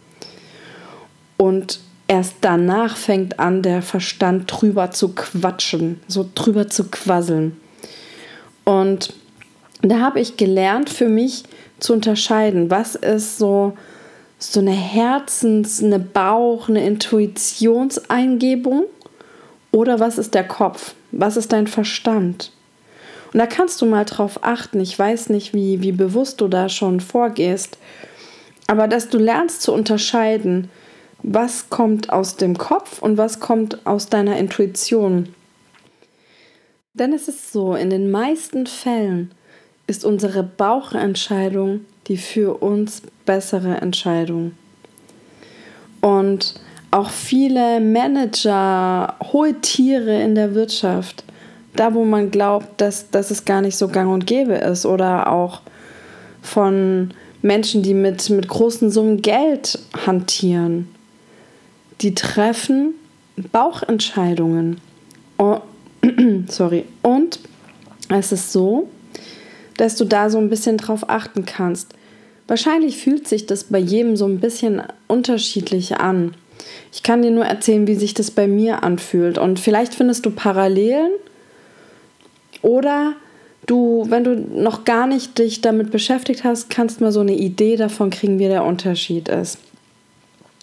Und 1.38 1.80
erst 2.08 2.36
danach 2.41 2.98
fängt 2.98 3.39
an, 3.39 3.62
der 3.62 3.82
Verstand 3.82 4.52
drüber 4.52 4.91
zu 4.91 5.10
quatschen, 5.10 6.00
so 6.08 6.28
drüber 6.34 6.67
zu 6.67 6.86
quasseln. 6.86 7.58
Und 8.63 9.13
da 9.82 10.00
habe 10.00 10.19
ich 10.19 10.38
gelernt, 10.38 10.89
für 10.89 11.10
mich 11.10 11.43
zu 11.80 11.93
unterscheiden, 11.93 12.69
was 12.69 12.96
ist 12.96 13.38
so 13.38 13.74
so 14.52 14.60
eine 14.60 14.72
Herzens-, 14.72 15.84
eine 15.84 16.00
Bauch-, 16.00 16.69
eine 16.69 16.86
Intuitionseingebung? 16.86 18.86
Oder 19.72 20.00
was 20.00 20.17
ist 20.17 20.34
der 20.34 20.48
Kopf? 20.48 20.93
Was 21.12 21.38
ist 21.38 21.54
dein 21.54 21.67
Verstand? 21.67 22.52
Und 23.32 23.39
da 23.39 23.48
kannst 23.48 23.82
du 23.82 23.86
mal 23.86 24.06
drauf 24.06 24.39
achten. 24.43 24.80
Ich 24.80 24.98
weiß 24.98 25.30
nicht, 25.30 25.54
wie, 25.54 25.82
wie 25.82 25.91
bewusst 25.91 26.41
du 26.41 26.48
da 26.48 26.69
schon 26.69 27.00
vorgehst. 27.00 27.78
Aber 28.67 28.88
dass 28.88 29.10
du 29.10 29.17
lernst 29.17 29.63
zu 29.63 29.74
unterscheiden, 29.74 30.69
was 31.23 31.69
kommt 31.69 32.12
aus 32.12 32.36
dem 32.36 32.57
Kopf 32.57 33.01
und 33.01 33.17
was 33.17 33.39
kommt 33.39 33.86
aus 33.86 34.07
deiner 34.07 34.38
Intuition. 34.38 35.33
Denn 36.93 37.13
es 37.13 37.27
ist 37.27 37.51
so, 37.51 37.75
in 37.75 37.89
den 37.89 38.12
meisten 38.12 38.67
Fällen 38.67 39.31
ist 39.88 40.05
unsere 40.05 40.43
Bauchentscheidung 40.43 41.86
die 42.07 42.17
für 42.17 42.62
uns 42.62 43.01
bessere 43.25 43.77
Entscheidung. 43.77 44.53
Und 46.01 46.55
auch 46.91 47.09
viele 47.09 47.79
Manager, 47.79 49.15
hohe 49.31 49.59
Tiere 49.62 50.21
in 50.21 50.36
der 50.36 50.53
Wirtschaft, 50.53 51.23
da 51.75 51.93
wo 51.93 52.03
man 52.03 52.29
glaubt, 52.29 52.81
dass, 52.81 53.09
dass 53.09 53.31
es 53.31 53.45
gar 53.45 53.62
nicht 53.62 53.77
so 53.77 53.88
gang 53.88 54.12
und 54.12 54.27
gäbe 54.27 54.53
ist, 54.53 54.86
oder 54.86 55.31
auch 55.31 55.62
von 56.41 57.12
Menschen, 57.41 57.81
die 57.81 57.93
mit, 57.93 58.29
mit 58.29 58.47
großen 58.47 58.91
Summen 58.91 59.21
Geld 59.21 59.79
hantieren, 60.05 60.92
die 62.01 62.15
treffen 62.15 62.93
Bauchentscheidungen. 63.51 64.79
Oh, 65.38 65.60
sorry. 66.47 66.86
Und 67.01 67.39
es 68.10 68.32
ist 68.32 68.51
so, 68.51 68.89
dass 69.77 69.95
du 69.95 70.06
da 70.06 70.29
so 70.29 70.38
ein 70.38 70.49
bisschen 70.49 70.77
drauf 70.77 71.10
achten 71.10 71.45
kannst. 71.45 71.93
Wahrscheinlich 72.47 72.97
fühlt 72.97 73.27
sich 73.27 73.45
das 73.45 73.63
bei 73.65 73.79
jedem 73.79 74.15
so 74.15 74.25
ein 74.25 74.39
bisschen 74.39 74.82
unterschiedlich 75.08 75.97
an. 75.97 76.36
Ich 76.91 77.01
kann 77.03 77.21
dir 77.21 77.32
nur 77.32 77.45
erzählen, 77.45 77.88
wie 77.88 77.95
sich 77.95 78.13
das 78.13 78.32
bei 78.32 78.47
mir 78.47 78.84
anfühlt. 78.84 79.38
Und 79.38 79.60
vielleicht 79.60 79.95
findest 79.95 80.25
du 80.25 80.32
Parallelen 80.32 81.12
oder 82.62 83.13
du, 83.65 84.06
wenn 84.10 84.23
du 84.23 84.36
noch 84.36 84.84
gar 84.84 85.08
nicht 85.08 85.39
dich 85.39 85.62
damit 85.62 85.91
beschäftigt 85.91 86.43
hast, 86.43 86.69
kannst 86.69 87.01
mal 87.01 87.12
so 87.12 87.21
eine 87.21 87.36
Idee 87.36 87.77
davon 87.77 88.10
kriegen, 88.10 88.39
wie 88.39 88.47
der 88.47 88.65
Unterschied 88.65 89.29
ist. 89.29 89.58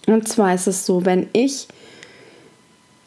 Und 0.07 0.27
zwar 0.27 0.53
ist 0.53 0.67
es 0.67 0.85
so, 0.85 1.05
wenn 1.05 1.27
ich 1.33 1.67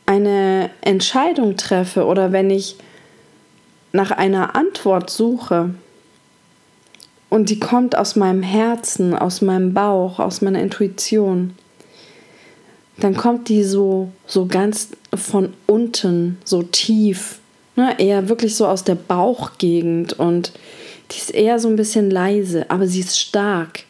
eine 0.06 0.70
Entscheidung 0.80 1.56
treffe 1.56 2.04
oder 2.04 2.32
wenn 2.32 2.50
ich 2.50 2.76
nach 3.92 4.10
einer 4.10 4.54
Antwort 4.54 5.10
suche, 5.10 5.70
und 7.34 7.50
die 7.50 7.58
kommt 7.58 7.98
aus 7.98 8.14
meinem 8.14 8.44
Herzen, 8.44 9.12
aus 9.12 9.42
meinem 9.42 9.74
Bauch, 9.74 10.20
aus 10.20 10.40
meiner 10.40 10.60
Intuition. 10.60 11.54
Dann 12.98 13.16
kommt 13.16 13.48
die 13.48 13.64
so, 13.64 14.12
so 14.24 14.46
ganz 14.46 14.90
von 15.12 15.52
unten, 15.66 16.38
so 16.44 16.62
tief. 16.62 17.40
Ne? 17.74 17.98
Eher 17.98 18.28
wirklich 18.28 18.54
so 18.54 18.68
aus 18.68 18.84
der 18.84 18.94
Bauchgegend. 18.94 20.12
Und 20.12 20.52
die 21.10 21.18
ist 21.18 21.34
eher 21.34 21.58
so 21.58 21.66
ein 21.66 21.74
bisschen 21.74 22.08
leise, 22.08 22.70
aber 22.70 22.86
sie 22.86 23.00
ist 23.00 23.18
stark. 23.18 23.82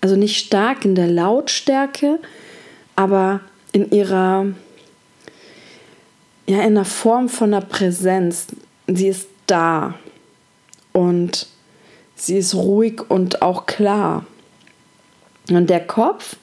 Also 0.00 0.16
nicht 0.16 0.38
stark 0.38 0.84
in 0.84 0.94
der 0.94 1.08
Lautstärke, 1.08 2.18
aber 2.94 3.40
in 3.72 3.90
ihrer, 3.90 4.46
ja, 6.46 6.62
in 6.62 6.74
der 6.74 6.84
Form 6.84 7.28
von 7.28 7.52
einer 7.52 7.64
Präsenz. 7.64 8.46
Sie 8.86 9.08
ist 9.08 9.28
da 9.46 9.94
und 10.92 11.46
sie 12.14 12.38
ist 12.38 12.54
ruhig 12.54 13.02
und 13.08 13.42
auch 13.42 13.66
klar. 13.66 14.24
Und 15.50 15.70
der 15.70 15.84
Kopf, 15.86 16.36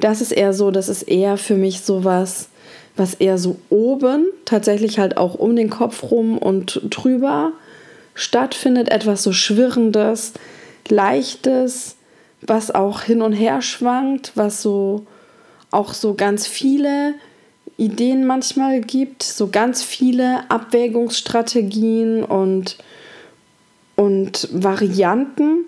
das 0.00 0.20
ist 0.20 0.32
eher 0.32 0.52
so, 0.52 0.70
das 0.70 0.88
ist 0.88 1.02
eher 1.02 1.36
für 1.36 1.54
mich 1.54 1.80
sowas, 1.80 2.48
was 2.96 3.14
eher 3.14 3.38
so 3.38 3.58
oben, 3.70 4.26
tatsächlich 4.44 4.98
halt 4.98 5.16
auch 5.16 5.34
um 5.34 5.54
den 5.54 5.70
Kopf 5.70 6.10
rum 6.10 6.36
und 6.36 6.80
drüber 6.90 7.52
stattfindet. 8.14 8.90
Etwas 8.90 9.22
so 9.22 9.32
Schwirrendes, 9.32 10.32
Leichtes, 10.88 11.96
was 12.40 12.70
auch 12.70 13.02
hin 13.02 13.22
und 13.22 13.32
her 13.32 13.62
schwankt, 13.62 14.32
was 14.34 14.62
so 14.62 15.06
auch 15.70 15.92
so 15.92 16.14
ganz 16.14 16.46
viele 16.46 17.14
Ideen 17.76 18.26
manchmal 18.26 18.80
gibt, 18.80 19.22
so 19.22 19.48
ganz 19.48 19.82
viele 19.82 20.50
Abwägungsstrategien 20.50 22.24
und, 22.24 22.78
und 23.96 24.48
Varianten, 24.52 25.64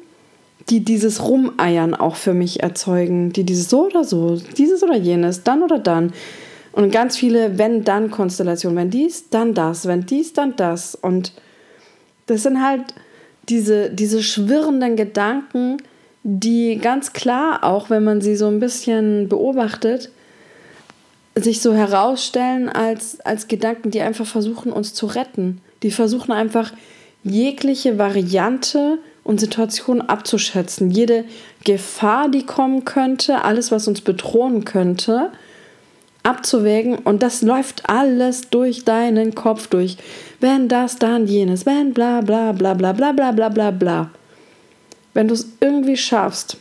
die 0.68 0.80
dieses 0.85 1.22
Rumeiern 1.22 1.94
auch 1.94 2.16
für 2.16 2.35
mich 2.35 2.62
erzeugen, 2.62 3.33
die 3.33 3.44
dieses 3.44 3.68
so 3.70 3.87
oder 3.87 4.04
so, 4.04 4.37
dieses 4.56 4.83
oder 4.83 4.96
jenes, 4.96 5.42
dann 5.44 5.62
oder 5.62 5.78
dann. 5.78 6.12
Und 6.72 6.92
ganz 6.92 7.16
viele 7.16 7.59
Wenn-Dann-Konstellationen. 7.59 8.76
Wenn 8.76 8.90
dies, 8.90 9.28
dann 9.30 9.54
das. 9.54 9.87
Wenn 9.87 10.06
dies, 10.06 10.33
dann 10.33 10.54
das. 10.54 10.94
Und 10.94 11.33
das 12.26 12.44
sind 12.44 12.62
halt 12.62 12.94
diese, 13.48 13.90
diese 13.90 14.22
schwirrenden 14.22 14.94
Gedanken, 14.94 15.78
die 16.22 16.78
ganz 16.78 17.12
klar, 17.12 17.64
auch 17.64 17.90
wenn 17.90 18.04
man 18.04 18.20
sie 18.20 18.37
so 18.37 18.46
ein 18.46 18.61
bisschen 18.61 19.28
beobachtet, 19.28 20.11
sich 21.35 21.62
so 21.62 21.72
herausstellen 21.72 22.68
als, 22.68 23.20
als 23.20 23.48
Gedanken, 23.48 23.90
die 23.90 24.00
einfach 24.00 24.26
versuchen, 24.26 24.72
uns 24.72 24.94
zu 24.94 25.06
retten. 25.06 25.61
Die 25.83 25.90
versuchen 25.90 26.33
einfach 26.33 26.72
jegliche 27.22 27.98
Variante 27.98 28.98
und 29.24 29.40
Situation 29.40 30.00
abzuschätzen. 30.00 30.90
Jede 30.90 31.24
Gefahr, 31.64 32.28
die 32.28 32.44
kommen 32.44 32.85
könnte, 32.85 33.44
alles, 33.44 33.70
was 33.70 33.87
uns 33.88 34.00
bedrohen 34.00 34.64
könnte, 34.64 35.30
abzuwägen. 36.22 36.96
Und 36.96 37.22
das 37.22 37.42
läuft 37.42 37.88
alles 37.88 38.50
durch 38.50 38.85
deinen 38.85 39.35
Kopf 39.35 39.68
durch. 39.68 39.96
Wenn 40.40 40.68
das, 40.68 40.96
dann 40.96 41.26
jenes. 41.26 41.64
Wenn 41.64 41.92
bla 41.94 42.20
bla 42.20 42.52
bla 42.52 42.74
bla 42.74 42.92
bla 42.92 43.12
bla 43.12 43.33
bla 43.33 43.48
bla 43.48 43.70
bla. 43.70 44.11
Wenn 45.14 45.29
du 45.29 45.35
es 45.35 45.49
irgendwie 45.61 45.96
schaffst, 45.96 46.57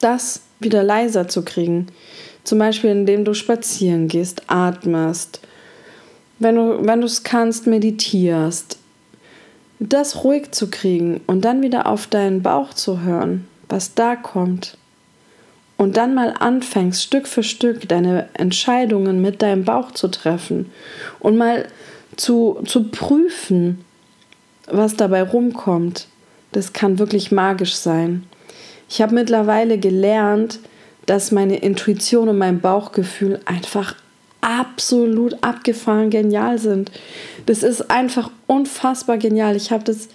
das 0.00 0.42
wieder 0.60 0.82
leiser 0.82 1.28
zu 1.28 1.44
kriegen, 1.44 1.88
zum 2.44 2.58
Beispiel 2.58 2.90
indem 2.90 3.24
du 3.24 3.34
spazieren 3.34 4.08
gehst, 4.08 4.42
atmest, 4.46 5.40
wenn 6.38 6.54
du 6.56 6.86
wenn 6.86 7.02
es 7.02 7.24
kannst, 7.24 7.66
meditierst, 7.66 8.78
das 9.80 10.24
ruhig 10.24 10.52
zu 10.52 10.70
kriegen 10.70 11.20
und 11.26 11.44
dann 11.44 11.62
wieder 11.62 11.86
auf 11.86 12.06
deinen 12.06 12.42
Bauch 12.42 12.74
zu 12.74 13.00
hören, 13.00 13.46
was 13.68 13.94
da 13.94 14.16
kommt. 14.16 14.76
Und 15.76 15.96
dann 15.96 16.14
mal 16.14 16.34
anfängst, 16.36 17.02
Stück 17.02 17.28
für 17.28 17.44
Stück 17.44 17.88
deine 17.88 18.28
Entscheidungen 18.34 19.22
mit 19.22 19.42
deinem 19.42 19.64
Bauch 19.64 19.92
zu 19.92 20.08
treffen 20.08 20.72
und 21.20 21.36
mal 21.36 21.68
zu, 22.16 22.60
zu 22.66 22.84
prüfen, 22.84 23.84
was 24.66 24.96
dabei 24.96 25.22
rumkommt 25.22 26.08
das 26.52 26.72
kann 26.72 26.98
wirklich 26.98 27.30
magisch 27.32 27.74
sein. 27.74 28.24
Ich 28.88 29.02
habe 29.02 29.14
mittlerweile 29.14 29.78
gelernt, 29.78 30.60
dass 31.06 31.30
meine 31.32 31.56
Intuition 31.56 32.28
und 32.28 32.38
mein 32.38 32.60
Bauchgefühl 32.60 33.40
einfach 33.44 33.94
absolut 34.40 35.42
abgefahren 35.42 36.10
genial 36.10 36.58
sind. 36.58 36.90
Das 37.46 37.62
ist 37.62 37.90
einfach 37.90 38.30
unfassbar 38.46 39.18
genial. 39.18 39.56
Ich 39.56 39.70
habe 39.70 39.84
das 39.84 40.08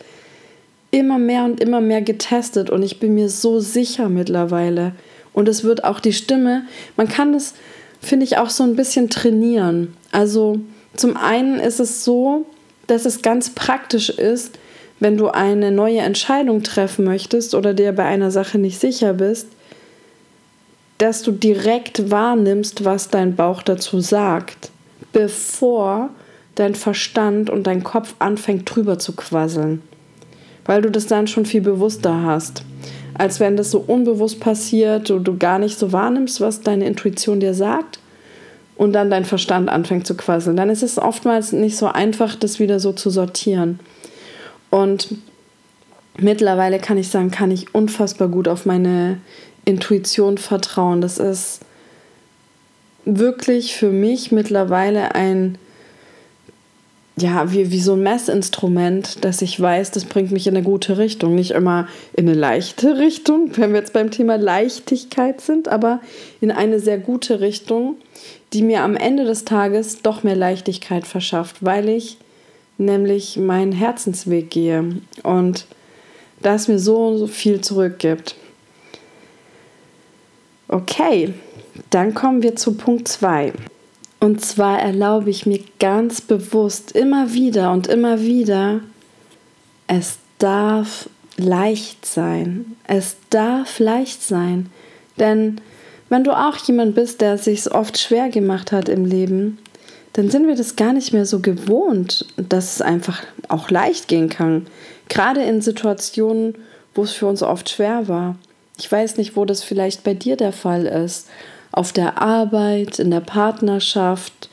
immer 0.91 1.17
mehr 1.17 1.43
und 1.43 1.59
immer 1.59 1.81
mehr 1.81 2.01
getestet 2.01 2.69
und 2.69 2.83
ich 2.83 2.99
bin 2.99 3.15
mir 3.15 3.29
so 3.29 3.59
sicher 3.59 4.09
mittlerweile. 4.09 4.93
Und 5.33 5.49
es 5.49 5.63
wird 5.63 5.83
auch 5.83 5.99
die 5.99 6.13
Stimme, 6.13 6.65
man 6.95 7.07
kann 7.07 7.33
das, 7.33 7.55
finde 7.99 8.25
ich, 8.25 8.37
auch 8.37 8.49
so 8.49 8.63
ein 8.63 8.75
bisschen 8.75 9.09
trainieren. 9.09 9.95
Also 10.11 10.59
zum 10.95 11.17
einen 11.17 11.59
ist 11.59 11.79
es 11.79 12.03
so, 12.03 12.45
dass 12.85 13.05
es 13.05 13.23
ganz 13.23 13.49
praktisch 13.49 14.09
ist, 14.09 14.59
wenn 15.03 15.17
du 15.17 15.27
eine 15.27 15.69
neue 15.69 15.99
Entscheidung 15.99 16.63
treffen 16.63 17.03
möchtest 17.03 17.55
oder 17.55 17.73
dir 17.73 17.91
bei 17.91 18.05
einer 18.05 18.31
Sache 18.31 18.57
nicht 18.57 18.79
sicher 18.79 19.11
bist, 19.11 19.49
dass 20.97 21.23
du 21.23 21.33
direkt 21.33 22.09
wahrnimmst, 22.09 22.85
was 22.85 23.09
dein 23.09 23.35
Bauch 23.35 23.63
dazu 23.63 23.99
sagt, 23.99 24.71
bevor 25.11 26.09
dein 26.55 26.73
Verstand 26.73 27.49
und 27.49 27.67
dein 27.67 27.83
Kopf 27.83 28.15
anfängt 28.19 28.73
drüber 28.73 28.97
zu 28.97 29.13
quasseln. 29.13 29.81
Weil 30.63 30.81
du 30.81 30.89
das 30.89 31.05
dann 31.05 31.27
schon 31.27 31.45
viel 31.45 31.59
bewusster 31.61 32.23
hast. 32.23 32.63
Als 33.13 33.41
wenn 33.41 33.57
das 33.57 33.71
so 33.71 33.79
unbewusst 33.85 34.39
passiert 34.39 35.11
und 35.11 35.25
du 35.25 35.37
gar 35.37 35.59
nicht 35.59 35.77
so 35.77 35.91
wahrnimmst, 35.91 36.39
was 36.39 36.61
deine 36.61 36.87
Intuition 36.87 37.41
dir 37.41 37.53
sagt 37.53 37.99
und 38.77 38.93
dann 38.93 39.09
dein 39.09 39.25
Verstand 39.25 39.67
anfängt 39.67 40.07
zu 40.07 40.15
quasseln. 40.15 40.55
Dann 40.55 40.69
ist 40.69 40.81
es 40.81 40.97
oftmals 40.97 41.51
nicht 41.51 41.75
so 41.75 41.87
einfach, 41.87 42.35
das 42.35 42.59
wieder 42.59 42.79
so 42.79 42.93
zu 42.93 43.09
sortieren. 43.09 43.81
Und 44.73 45.09
mittlerweile 46.17 46.79
kann 46.79 46.97
ich 46.97 47.09
sagen, 47.09 47.29
kann 47.29 47.51
ich 47.51 47.75
unfassbar 47.75 48.27
gut 48.27 48.47
auf 48.47 48.65
meine 48.65 49.19
Intuition 49.65 50.39
vertrauen. 50.39 50.99
Das 50.99 51.19
ist 51.19 51.59
wirklich 53.05 53.75
für 53.75 53.91
mich 53.91 54.31
mittlerweile 54.31 55.13
ein, 55.13 55.59
ja, 57.17 57.53
wie, 57.53 57.69
wie 57.69 57.81
so 57.81 57.93
ein 57.93 58.01
Messinstrument, 58.01 59.23
dass 59.23 59.43
ich 59.43 59.59
weiß, 59.59 59.91
das 59.91 60.05
bringt 60.05 60.31
mich 60.31 60.47
in 60.47 60.57
eine 60.57 60.65
gute 60.65 60.97
Richtung. 60.97 61.35
Nicht 61.35 61.51
immer 61.51 61.87
in 62.13 62.27
eine 62.27 62.35
leichte 62.35 62.97
Richtung, 62.97 63.55
wenn 63.55 63.73
wir 63.73 63.79
jetzt 63.79 63.93
beim 63.93 64.09
Thema 64.09 64.37
Leichtigkeit 64.37 65.39
sind, 65.39 65.67
aber 65.67 66.01
in 66.41 66.49
eine 66.49 66.79
sehr 66.79 66.97
gute 66.97 67.41
Richtung, 67.41 67.97
die 68.53 68.63
mir 68.63 68.81
am 68.81 68.95
Ende 68.95 69.23
des 69.23 69.45
Tages 69.45 70.01
doch 70.01 70.23
mehr 70.23 70.35
Leichtigkeit 70.35 71.05
verschafft, 71.05 71.57
weil 71.61 71.89
ich 71.89 72.17
nämlich 72.77 73.37
meinen 73.37 73.71
Herzensweg 73.71 74.49
gehe 74.49 74.97
und 75.23 75.65
das 76.41 76.67
mir 76.67 76.79
so, 76.79 77.27
viel 77.27 77.61
zurückgibt. 77.61 78.35
Okay, 80.67 81.33
dann 81.89 82.13
kommen 82.13 82.43
wir 82.43 82.55
zu 82.55 82.73
Punkt 82.73 83.07
2. 83.07 83.53
Und 84.19 84.43
zwar 84.43 84.79
erlaube 84.79 85.29
ich 85.29 85.45
mir 85.45 85.59
ganz 85.79 86.21
bewusst 86.21 86.93
immer 86.93 87.33
wieder 87.33 87.71
und 87.71 87.87
immer 87.87 88.21
wieder, 88.21 88.79
es 89.87 90.17
darf 90.39 91.09
leicht 91.37 92.05
sein. 92.05 92.77
Es 92.87 93.17
darf 93.29 93.79
leicht 93.79 94.21
sein. 94.21 94.69
Denn 95.17 95.61
wenn 96.09 96.23
du 96.23 96.31
auch 96.31 96.57
jemand 96.57 96.95
bist, 96.95 97.21
der 97.21 97.33
es 97.33 97.45
sich 97.45 97.71
oft 97.71 97.97
schwer 97.97 98.29
gemacht 98.29 98.71
hat 98.71 98.87
im 98.87 99.05
Leben, 99.05 99.57
dann 100.13 100.29
sind 100.29 100.47
wir 100.47 100.55
das 100.55 100.75
gar 100.75 100.93
nicht 100.93 101.11
mehr 101.11 101.25
so 101.25 101.39
gewohnt, 101.39 102.25
dass 102.37 102.75
es 102.75 102.81
einfach 102.81 103.23
auch 103.47 103.69
leicht 103.71 104.07
gehen 104.07 104.29
kann. 104.29 104.67
Gerade 105.09 105.41
in 105.43 105.61
Situationen, 105.61 106.55
wo 106.93 107.03
es 107.03 107.11
für 107.11 107.25
uns 107.25 107.41
oft 107.41 107.69
schwer 107.69 108.07
war. 108.07 108.35
Ich 108.77 108.91
weiß 108.91 109.17
nicht, 109.17 109.35
wo 109.35 109.45
das 109.45 109.63
vielleicht 109.63 110.03
bei 110.03 110.13
dir 110.13 110.35
der 110.37 110.53
Fall 110.53 110.85
ist. 110.85 111.27
Auf 111.71 111.91
der 111.91 112.21
Arbeit, 112.21 112.99
in 112.99 113.09
der 113.09 113.21
Partnerschaft, 113.21 114.49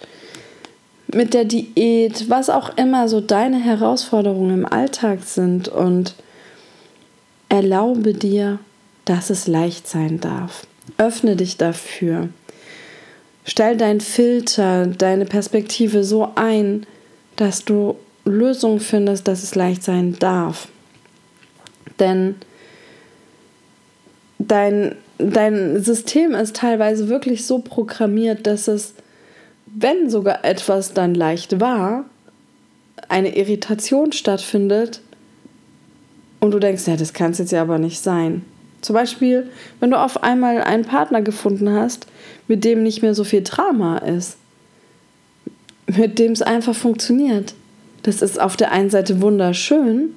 mit 1.12 1.34
der 1.34 1.44
Diät, 1.44 2.30
was 2.30 2.48
auch 2.48 2.76
immer 2.78 3.08
so 3.08 3.20
deine 3.20 3.60
Herausforderungen 3.60 4.60
im 4.60 4.66
Alltag 4.66 5.24
sind. 5.24 5.68
Und 5.68 6.14
erlaube 7.50 8.14
dir, 8.14 8.58
dass 9.04 9.28
es 9.28 9.46
leicht 9.46 9.86
sein 9.86 10.20
darf. 10.20 10.66
Öffne 10.96 11.36
dich 11.36 11.58
dafür. 11.58 12.30
Stell 13.50 13.76
deinen 13.76 14.00
Filter, 14.00 14.86
deine 14.86 15.24
Perspektive 15.24 16.04
so 16.04 16.28
ein, 16.36 16.86
dass 17.34 17.64
du 17.64 17.96
Lösungen 18.24 18.78
findest, 18.78 19.26
dass 19.26 19.42
es 19.42 19.56
leicht 19.56 19.82
sein 19.82 20.14
darf. 20.20 20.68
Denn 21.98 22.36
dein, 24.38 24.94
dein 25.18 25.82
System 25.82 26.36
ist 26.36 26.54
teilweise 26.54 27.08
wirklich 27.08 27.44
so 27.44 27.58
programmiert, 27.58 28.46
dass 28.46 28.68
es, 28.68 28.94
wenn 29.66 30.08
sogar 30.08 30.44
etwas 30.44 30.94
dann 30.94 31.16
leicht 31.16 31.58
war, 31.58 32.04
eine 33.08 33.36
Irritation 33.36 34.12
stattfindet 34.12 35.00
und 36.38 36.52
du 36.52 36.60
denkst, 36.60 36.86
ja, 36.86 36.94
das 36.94 37.12
kann 37.12 37.32
es 37.32 37.38
jetzt 37.38 37.50
ja 37.50 37.62
aber 37.62 37.80
nicht 37.80 38.00
sein. 38.00 38.44
Zum 38.80 38.94
Beispiel, 38.94 39.50
wenn 39.78 39.90
du 39.90 39.98
auf 39.98 40.22
einmal 40.22 40.62
einen 40.62 40.84
Partner 40.84 41.22
gefunden 41.22 41.70
hast, 41.70 42.06
mit 42.48 42.64
dem 42.64 42.82
nicht 42.82 43.02
mehr 43.02 43.14
so 43.14 43.24
viel 43.24 43.42
Drama 43.42 43.98
ist, 43.98 44.36
mit 45.86 46.18
dem 46.18 46.32
es 46.32 46.42
einfach 46.42 46.74
funktioniert. 46.74 47.54
Das 48.02 48.22
ist 48.22 48.40
auf 48.40 48.56
der 48.56 48.72
einen 48.72 48.90
Seite 48.90 49.20
wunderschön, 49.20 50.14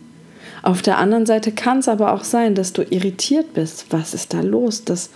Auf 0.63 0.81
der 0.81 0.97
anderen 0.97 1.25
Seite 1.25 1.51
kann 1.51 1.79
es 1.79 1.89
aber 1.89 2.13
auch 2.13 2.23
sein, 2.23 2.55
dass 2.55 2.71
du 2.71 2.83
irritiert 2.83 3.53
bist. 3.53 3.87
Was 3.89 4.13
ist 4.13 4.33
da 4.33 4.39
los? 4.39 4.85
Das, 4.85 5.09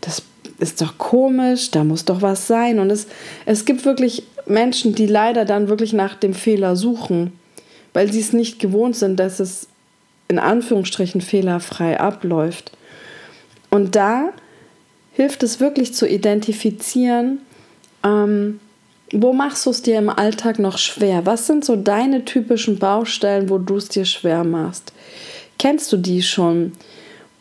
das 0.00 0.22
ist 0.58 0.80
doch 0.80 0.96
komisch, 0.96 1.70
da 1.70 1.84
muss 1.84 2.06
doch 2.06 2.22
was 2.22 2.46
sein. 2.46 2.78
Und 2.78 2.90
es, 2.90 3.06
es 3.44 3.66
gibt 3.66 3.84
wirklich 3.84 4.24
Menschen, 4.46 4.94
die 4.94 5.06
leider 5.06 5.44
dann 5.44 5.68
wirklich 5.68 5.92
nach 5.92 6.14
dem 6.14 6.32
Fehler 6.32 6.74
suchen, 6.74 7.32
weil 7.92 8.10
sie 8.10 8.20
es 8.20 8.32
nicht 8.32 8.58
gewohnt 8.60 8.96
sind, 8.96 9.20
dass 9.20 9.40
es 9.40 9.67
in 10.28 10.38
Anführungsstrichen 10.38 11.20
fehlerfrei 11.20 11.98
abläuft. 11.98 12.72
Und 13.70 13.96
da 13.96 14.30
hilft 15.12 15.42
es 15.42 15.60
wirklich 15.60 15.94
zu 15.94 16.06
identifizieren, 16.06 17.40
ähm, 18.04 18.60
wo 19.12 19.32
machst 19.32 19.64
du 19.64 19.70
es 19.70 19.82
dir 19.82 19.98
im 19.98 20.10
Alltag 20.10 20.58
noch 20.58 20.78
schwer? 20.78 21.24
Was 21.24 21.46
sind 21.46 21.64
so 21.64 21.76
deine 21.76 22.24
typischen 22.24 22.78
Baustellen, 22.78 23.48
wo 23.48 23.58
du 23.58 23.76
es 23.76 23.88
dir 23.88 24.04
schwer 24.04 24.44
machst? 24.44 24.92
Kennst 25.58 25.90
du 25.92 25.96
die 25.96 26.22
schon? 26.22 26.72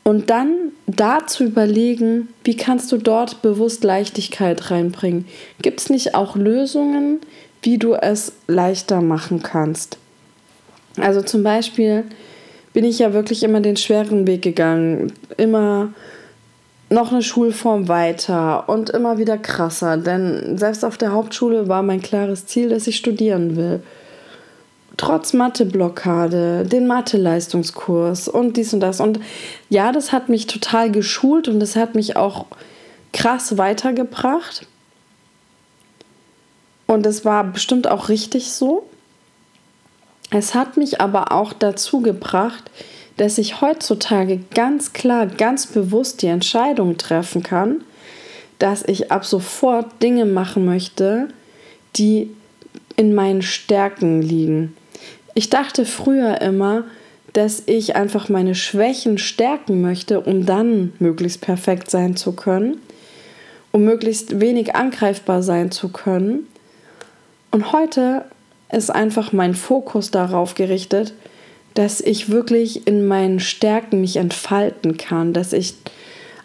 Und 0.03 0.29
dann 0.29 0.71
da 0.85 1.27
zu 1.27 1.43
überlegen, 1.43 2.29
wie 2.45 2.55
kannst 2.55 2.91
du 2.93 2.97
dort 2.97 3.41
bewusst 3.41 3.83
Leichtigkeit 3.83 4.71
reinbringen? 4.71 5.25
Gibt 5.61 5.81
es 5.81 5.89
nicht 5.89 6.15
auch 6.15 6.37
Lösungen, 6.37 7.19
wie 7.61 7.77
du 7.77 7.93
es 7.93 8.31
leichter 8.47 9.01
machen 9.01 9.43
kannst? 9.43 9.97
Also 10.97 11.21
zum 11.21 11.43
Beispiel 11.43 12.05
bin 12.73 12.85
ich 12.85 12.99
ja 12.99 13.13
wirklich 13.13 13.43
immer 13.43 13.59
den 13.59 13.77
schweren 13.77 14.27
Weg 14.27 14.41
gegangen, 14.41 15.13
immer 15.37 15.89
noch 16.89 17.11
eine 17.11 17.21
Schulform 17.21 17.87
weiter 17.87 18.69
und 18.69 18.89
immer 18.89 19.17
wieder 19.17 19.37
krasser, 19.37 19.97
denn 19.97 20.57
selbst 20.57 20.85
auf 20.85 20.97
der 20.97 21.11
Hauptschule 21.11 21.67
war 21.67 21.83
mein 21.83 22.01
klares 22.01 22.45
Ziel, 22.45 22.69
dass 22.69 22.87
ich 22.87 22.97
studieren 22.97 23.55
will. 23.57 23.81
Trotz 24.95 25.33
Matheblockade, 25.33 26.65
den 26.65 26.87
Mathe-Leistungskurs 26.87 28.27
und 28.27 28.57
dies 28.57 28.73
und 28.73 28.79
das. 28.79 28.99
Und 28.99 29.19
ja, 29.69 29.91
das 29.91 30.11
hat 30.11 30.29
mich 30.29 30.47
total 30.47 30.91
geschult 30.91 31.47
und 31.47 31.59
das 31.59 31.75
hat 31.75 31.93
mich 31.93 32.15
auch 32.15 32.45
krass 33.13 33.57
weitergebracht. 33.57 34.65
Und 36.87 37.05
es 37.05 37.25
war 37.25 37.43
bestimmt 37.43 37.87
auch 37.87 38.09
richtig 38.09 38.51
so. 38.51 38.89
Es 40.29 40.53
hat 40.53 40.77
mich 40.77 40.99
aber 40.99 41.31
auch 41.31 41.53
dazu 41.53 42.01
gebracht, 42.01 42.69
dass 43.15 43.37
ich 43.37 43.61
heutzutage 43.61 44.39
ganz 44.53 44.93
klar, 44.93 45.25
ganz 45.25 45.67
bewusst 45.67 46.21
die 46.21 46.27
Entscheidung 46.27 46.97
treffen 46.97 47.43
kann, 47.43 47.81
dass 48.59 48.83
ich 48.83 49.11
ab 49.11 49.25
sofort 49.25 50.01
Dinge 50.03 50.25
machen 50.25 50.65
möchte, 50.65 51.29
die 51.95 52.31
in 52.95 53.15
meinen 53.15 53.41
Stärken 53.41 54.21
liegen. 54.21 54.75
Ich 55.33 55.49
dachte 55.49 55.85
früher 55.85 56.41
immer, 56.41 56.83
dass 57.33 57.63
ich 57.67 57.95
einfach 57.95 58.29
meine 58.29 58.55
Schwächen 58.55 59.17
stärken 59.17 59.81
möchte, 59.81 60.21
um 60.21 60.45
dann 60.45 60.93
möglichst 60.99 61.41
perfekt 61.41 61.91
sein 61.91 62.15
zu 62.15 62.31
können, 62.31 62.77
um 63.71 63.83
möglichst 63.83 64.39
wenig 64.39 64.75
angreifbar 64.75 65.43
sein 65.43 65.71
zu 65.71 65.89
können. 65.89 66.47
Und 67.51 67.71
heute 67.71 68.25
ist 68.71 68.89
einfach 68.89 69.31
mein 69.33 69.55
Fokus 69.55 70.11
darauf 70.11 70.55
gerichtet, 70.55 71.13
dass 71.73 72.01
ich 72.01 72.29
wirklich 72.29 72.87
in 72.87 73.07
meinen 73.07 73.39
Stärken 73.39 74.01
mich 74.01 74.17
entfalten 74.17 74.97
kann, 74.97 75.33
dass 75.33 75.53
ich 75.53 75.75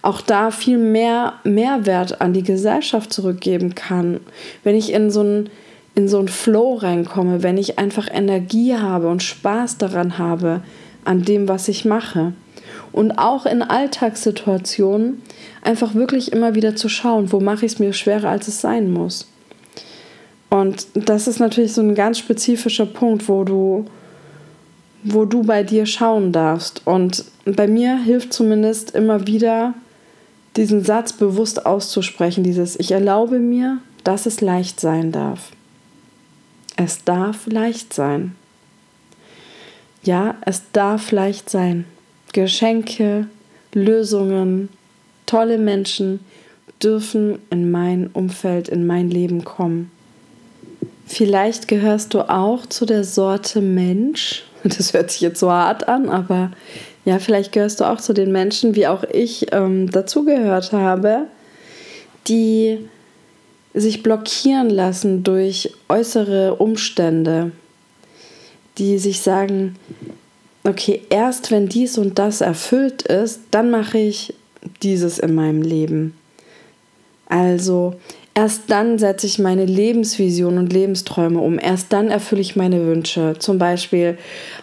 auch 0.03 0.21
da 0.21 0.51
viel 0.51 0.79
mehr 0.79 1.35
Mehrwert 1.45 2.21
an 2.21 2.33
die 2.33 2.43
Gesellschaft 2.43 3.13
zurückgeben 3.13 3.75
kann. 3.75 4.21
Wenn 4.65 4.77
ich 4.77 4.93
in 4.93 5.11
so 5.11 5.21
einen 5.21 5.51
in 5.95 6.09
so 6.09 6.19
einen 6.19 6.29
Flow 6.29 6.75
reinkomme, 6.75 7.43
wenn 7.43 7.59
ich 7.59 7.79
einfach 7.79 8.09
Energie 8.11 8.75
habe 8.75 9.09
und 9.09 9.23
Spaß 9.23 9.77
daran 9.79 10.17
habe, 10.19 10.63
an 11.05 11.23
dem, 11.23 11.49
was 11.49 11.69
ich 11.69 11.85
mache. 11.85 12.33
Und 12.93 13.13
auch 13.13 13.47
in 13.47 13.63
Alltagssituationen 13.63 15.23
einfach 15.63 15.95
wirklich 15.95 16.33
immer 16.33 16.55
wieder 16.55 16.77
zu 16.77 16.89
schauen, 16.89 17.33
wo 17.33 17.41
mache 17.41 17.67
ich 17.67 17.73
es 17.73 17.79
mir 17.79 17.93
schwerer, 17.93 18.31
als 18.31 18.49
es 18.49 18.61
sein 18.61 18.91
muss. 18.91 19.27
Und 20.53 20.87
das 20.95 21.29
ist 21.29 21.39
natürlich 21.39 21.73
so 21.73 21.81
ein 21.81 21.95
ganz 21.95 22.19
spezifischer 22.19 22.85
Punkt, 22.85 23.27
wo 23.27 23.43
du 23.43 23.87
wo 25.03 25.25
du 25.25 25.43
bei 25.43 25.63
dir 25.63 25.87
schauen 25.87 26.31
darfst. 26.33 26.83
Und 26.85 27.25
bei 27.45 27.67
mir 27.67 27.97
hilft 27.97 28.33
zumindest 28.33 28.95
immer 28.95 29.27
wieder, 29.27 29.75
diesen 30.57 30.85
Satz 30.85 31.15
bewusst 31.15 31.65
auszusprechen, 31.65 32.45
dieses 32.45 32.79
Ich 32.79 32.93
erlaube 32.93 33.39
mir, 33.39 33.79
dass 34.05 34.27
es 34.27 34.41
leicht 34.43 34.79
sein 34.79 35.11
darf. 35.11 35.53
Es 36.77 37.03
darf 37.05 37.47
leicht 37.47 37.95
sein. 37.95 38.37
Ja, 40.03 40.35
es 40.45 40.63
darf 40.73 41.13
leicht 41.13 41.49
sein. 41.49 41.87
Geschenke, 42.35 43.27
Lösungen, 43.73 44.69
tolle 45.25 45.57
Menschen 45.57 46.21
dürfen 46.83 47.39
in 47.49 47.71
mein 47.71 48.11
Umfeld, 48.13 48.69
in 48.69 48.87
mein 48.87 49.11
Leben 49.11 49.45
kommen. 49.45 49.91
Vielleicht 51.07 51.69
gehörst 51.69 52.15
du 52.15 52.29
auch 52.29 52.67
zu 52.67 52.87
der 52.87 53.05
Sorte 53.05 53.61
Mensch, 53.61 54.45
das 54.63 54.93
hört 54.93 55.11
sich 55.11 55.21
jetzt 55.21 55.41
so 55.41 55.51
hart 55.51 55.89
an, 55.89 56.09
aber 56.09 56.53
ja, 57.05 57.19
vielleicht 57.19 57.53
gehörst 57.53 57.81
du 57.81 57.85
auch 57.85 58.01
zu 58.01 58.13
den 58.13 58.31
Menschen, 58.31 58.75
wie 58.77 58.87
auch 58.87 59.03
ich 59.03 59.53
ähm, 59.53 59.91
dazugehört 59.91 60.73
habe, 60.73 61.27
die 62.29 62.79
sich 63.75 64.03
blockieren 64.03 64.71
lassen 64.71 65.25
durch 65.25 65.73
äußere 65.89 66.57
Umstände, 66.57 67.53
die 68.79 68.99
sich 68.99 69.21
sagen, 69.21 69.77
okay, 70.65 71.03
erst 71.11 71.51
wenn 71.51 71.69
dies 71.69 71.99
und 71.99 72.19
das 72.19 72.41
erfüllt 72.41 73.03
ist, 73.03 73.41
dann 73.51 73.71
mache 73.71 73.99
ich 73.99 74.35
dieses 74.83 75.19
in 75.19 75.35
meinem 75.35 75.63
Leben. 75.63 76.15
Also 77.27 77.95
Erst 78.35 78.63
dann 78.69 78.99
setze 78.99 79.27
ich 79.27 79.39
meine 79.39 79.67
Lebensvision 79.67 80.57
und 80.57 80.73
Lebensträume 80.73 81.39
um. 81.39 81.59
Erst 81.59 81.93
dann 81.93 82.09
erfülle 82.09 82.41
ich 82.41 82.57
meine 82.57 82.87
Wünsche. 82.87 83.35
Zum 83.39 83.59
Beispiel 83.59 84.17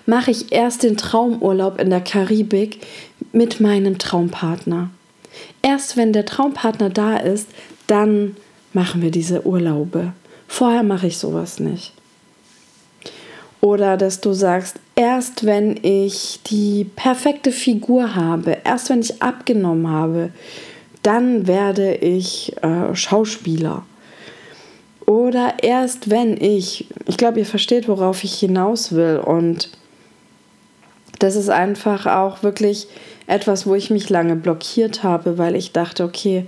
mache 0.08 0.32
ich 0.32 0.52
erst 0.52 0.82
den 0.82 0.98
Traumurlaub 0.98 1.80
in 1.80 1.92
der 1.92 2.02
Karibik 2.02 2.80
mit 3.32 3.60
meinem 3.60 4.00
Traumpartner. 4.00 4.90
Erst 5.62 5.98
wenn 5.98 6.14
der 6.14 6.26
Traumpartner 6.26 6.90
da 6.90 7.18
ist, 7.18 7.48
dann 7.86 8.36
machen 8.74 9.04
wir 9.04 9.12
diese 9.12 9.46
Urlaube. 9.46 10.14
Vorher 10.48 10.84
mache 10.84 11.08
ich 11.08 11.20
sowas 11.20 11.60
nicht. 11.60 11.94
Oder 13.62 13.98
dass 13.98 14.22
du 14.22 14.34
sagst, 14.34 14.78
erst 14.96 15.46
wenn 15.46 15.78
ich 15.84 16.40
die 16.48 16.86
perfekte 16.96 17.52
Figur 17.52 18.16
habe, 18.16 18.58
erst 18.64 18.90
wenn 18.90 19.02
ich 19.02 19.22
abgenommen 19.22 19.88
habe, 19.90 20.32
dann 21.10 21.48
werde 21.48 21.96
ich 21.96 22.56
äh, 22.62 22.94
Schauspieler. 22.94 23.84
Oder 25.08 25.56
erst 25.64 26.12
wenn 26.12 26.40
ich, 26.40 26.86
ich 27.08 27.18
glaube, 27.18 27.40
ihr 27.40 27.48
versteht, 27.48 27.88
worauf 27.88 28.24
ich 28.24 28.36
hinaus 28.36 28.92
will. 28.92 29.18
Und 29.18 29.72
das 31.18 31.36
ist 31.36 31.50
einfach 31.50 32.06
auch 32.06 32.44
wirklich 32.44 32.88
etwas, 33.26 33.66
wo 33.66 33.74
ich 33.74 33.90
mich 33.90 34.12
lange 34.12 34.36
blockiert 34.36 35.02
habe, 35.02 35.40
weil 35.40 35.56
ich 35.56 35.72
dachte, 35.72 36.04
okay, 36.04 36.46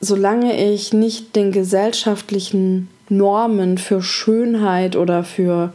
solange 0.00 0.72
ich 0.72 0.94
nicht 0.94 1.36
den 1.36 1.52
gesellschaftlichen 1.52 2.88
Normen 3.10 3.76
für 3.76 4.02
Schönheit 4.02 4.96
oder 4.96 5.24
für 5.24 5.74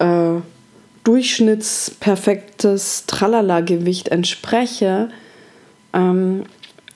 äh, 0.00 0.40
durchschnittsperfektes 1.04 3.06
Tralala-Gewicht 3.06 4.08
entspreche, 4.08 5.08
ähm, 5.96 6.44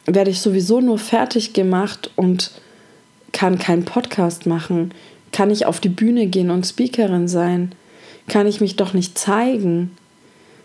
werde 0.07 0.31
ich 0.31 0.41
sowieso 0.41 0.81
nur 0.81 0.99
fertig 0.99 1.53
gemacht 1.53 2.11
und 2.15 2.53
kann 3.33 3.59
keinen 3.59 3.85
Podcast 3.85 4.47
machen. 4.47 4.93
Kann 5.33 5.51
ich 5.51 5.67
auf 5.67 5.81
die 5.81 5.89
Bühne 5.89 6.27
gehen 6.27 6.51
und 6.51 6.67
Speakerin 6.67 7.27
sein? 7.27 7.73
Kann 8.29 8.47
ich 8.47 8.61
mich 8.61 8.77
doch 8.77 8.93
nicht 8.93 9.19
zeigen? 9.19 9.97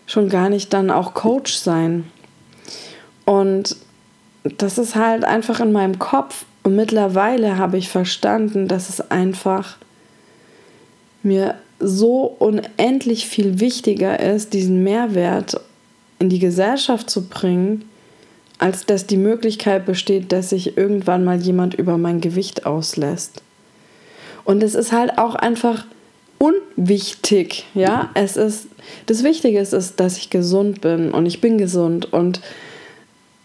Schon 0.06 0.28
gar 0.28 0.48
nicht 0.48 0.72
dann 0.72 0.90
auch 0.90 1.14
Coach 1.14 1.54
sein. 1.54 2.04
Und 3.24 3.76
das 4.58 4.78
ist 4.78 4.94
halt 4.94 5.24
einfach 5.24 5.60
in 5.60 5.72
meinem 5.72 5.98
Kopf. 5.98 6.44
Und 6.62 6.76
mittlerweile 6.76 7.56
habe 7.58 7.78
ich 7.78 7.88
verstanden, 7.88 8.68
dass 8.68 8.88
es 8.88 9.10
einfach 9.10 9.78
mir 11.22 11.54
so 11.78 12.22
unendlich 12.38 13.26
viel 13.26 13.60
wichtiger 13.60 14.18
ist, 14.18 14.52
diesen 14.52 14.82
Mehrwert 14.82 15.60
in 16.18 16.28
die 16.28 16.38
Gesellschaft 16.38 17.10
zu 17.10 17.28
bringen, 17.28 17.84
als 18.58 18.86
dass 18.86 19.06
die 19.06 19.16
Möglichkeit 19.16 19.86
besteht, 19.86 20.32
dass 20.32 20.50
sich 20.50 20.76
irgendwann 20.76 21.24
mal 21.24 21.40
jemand 21.40 21.74
über 21.74 21.98
mein 21.98 22.20
Gewicht 22.20 22.66
auslässt. 22.66 23.42
Und 24.44 24.62
es 24.62 24.74
ist 24.74 24.92
halt 24.92 25.18
auch 25.18 25.34
einfach 25.34 25.84
unwichtig, 26.38 27.66
ja. 27.74 28.10
Es 28.14 28.36
ist, 28.36 28.68
das 29.06 29.24
Wichtige 29.24 29.58
ist, 29.58 29.72
ist, 29.72 30.00
dass 30.00 30.16
ich 30.16 30.30
gesund 30.30 30.80
bin 30.80 31.10
und 31.10 31.26
ich 31.26 31.40
bin 31.40 31.58
gesund. 31.58 32.12
Und 32.12 32.40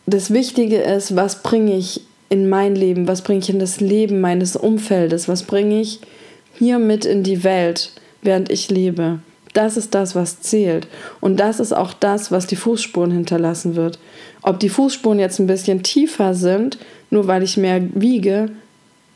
das 0.06 0.32
Wichtige 0.32 0.78
ist, 0.78 1.16
was 1.16 1.44
bringe 1.44 1.76
ich 1.76 2.02
in 2.30 2.48
mein 2.48 2.76
Leben, 2.76 3.08
was 3.08 3.24
bringe 3.24 3.40
ich 3.40 3.50
in 3.50 3.60
das 3.60 3.80
Leben 3.82 4.22
meines 4.22 4.56
Umfeldes, 4.56 5.28
was 5.28 5.44
bringe 5.44 5.82
ich 5.82 6.00
hier 6.58 6.80
mit 6.80 7.06
in 7.06 7.24
die 7.24 7.44
Welt, 7.44 7.92
während 8.22 8.52
ich 8.52 8.70
lebe. 8.70 9.20
Das 9.54 9.78
ist 9.78 9.94
das, 9.94 10.16
was 10.16 10.40
zählt. 10.42 10.88
Und 11.20 11.40
das 11.40 11.60
ist 11.60 11.74
auch 11.74 11.94
das, 11.94 12.32
was 12.32 12.48
die 12.48 12.56
Fußspuren 12.56 13.12
hinterlassen 13.12 13.76
wird. 13.76 14.00
Ob 14.42 14.60
die 14.60 14.70
Fußspuren 14.70 15.20
jetzt 15.20 15.40
ein 15.40 15.48
bisschen 15.48 15.84
tiefer 15.84 16.34
sind, 16.34 16.78
nur 17.10 17.28
weil 17.28 17.44
ich 17.44 17.58
mehr 17.58 17.82
wiege, 17.94 18.50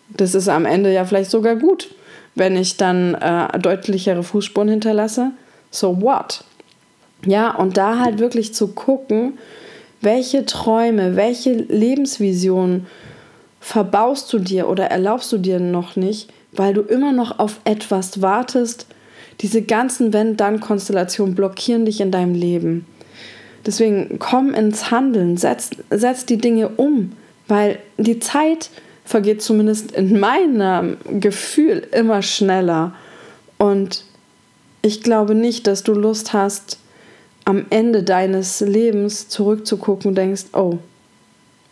das 0.10 0.36
ist 0.36 0.50
am 0.50 0.66
Ende 0.66 0.94
ja 0.94 1.06
vielleicht 1.06 1.32
sogar 1.32 1.56
gut, 1.56 1.90
wenn 2.36 2.58
ich 2.58 2.78
dann 2.78 3.16
äh, 3.16 3.58
deutlichere 3.60 4.24
Fußspuren 4.24 4.70
hinterlasse. 4.70 5.32
So 5.72 6.02
what? 6.02 6.44
Ja, 7.26 7.56
und 7.56 7.78
da 7.78 8.00
halt 8.00 8.20
wirklich 8.20 8.54
zu 8.54 8.68
gucken, 8.68 9.38
welche 10.02 10.46
Träume, 10.46 11.16
welche 11.16 11.54
Lebensvisionen 11.54 12.86
verbaust 13.60 14.32
du 14.32 14.40
dir 14.40 14.70
oder 14.70 14.86
erlaubst 14.86 15.32
du 15.32 15.40
dir 15.40 15.60
noch 15.60 15.96
nicht, 15.96 16.30
weil 16.52 16.74
du 16.74 16.82
immer 16.82 17.12
noch 17.12 17.40
auf 17.40 17.60
etwas 17.66 18.22
wartest. 18.22 18.86
Diese 19.42 19.62
ganzen 19.62 20.14
Wenn-Dann-Konstellationen 20.14 21.36
blockieren 21.36 21.86
dich 21.86 22.02
in 22.02 22.12
deinem 22.12 22.34
Leben. 22.34 22.86
Deswegen 23.66 24.20
komm 24.20 24.54
ins 24.54 24.92
Handeln, 24.92 25.38
setz, 25.38 25.72
setz 25.90 26.26
die 26.26 26.38
Dinge 26.38 26.70
um, 26.70 27.14
weil 27.48 27.80
die 27.98 28.20
Zeit 28.20 28.70
vergeht 29.04 29.42
zumindest 29.42 29.92
in 29.92 30.20
meinem 30.20 30.98
Gefühl 31.20 31.88
immer 31.92 32.22
schneller. 32.22 32.94
Und 33.58 34.04
ich 34.82 35.02
glaube 35.02 35.36
nicht, 35.36 35.68
dass 35.68 35.84
du 35.84 35.94
Lust 35.94 36.34
hast, 36.34 36.80
am 37.46 37.66
Ende 37.70 38.04
deines 38.04 38.60
Lebens 38.60 39.30
zurückzugucken 39.30 40.10
und 40.10 40.16
denkst, 40.16 40.46
oh, 40.54 40.80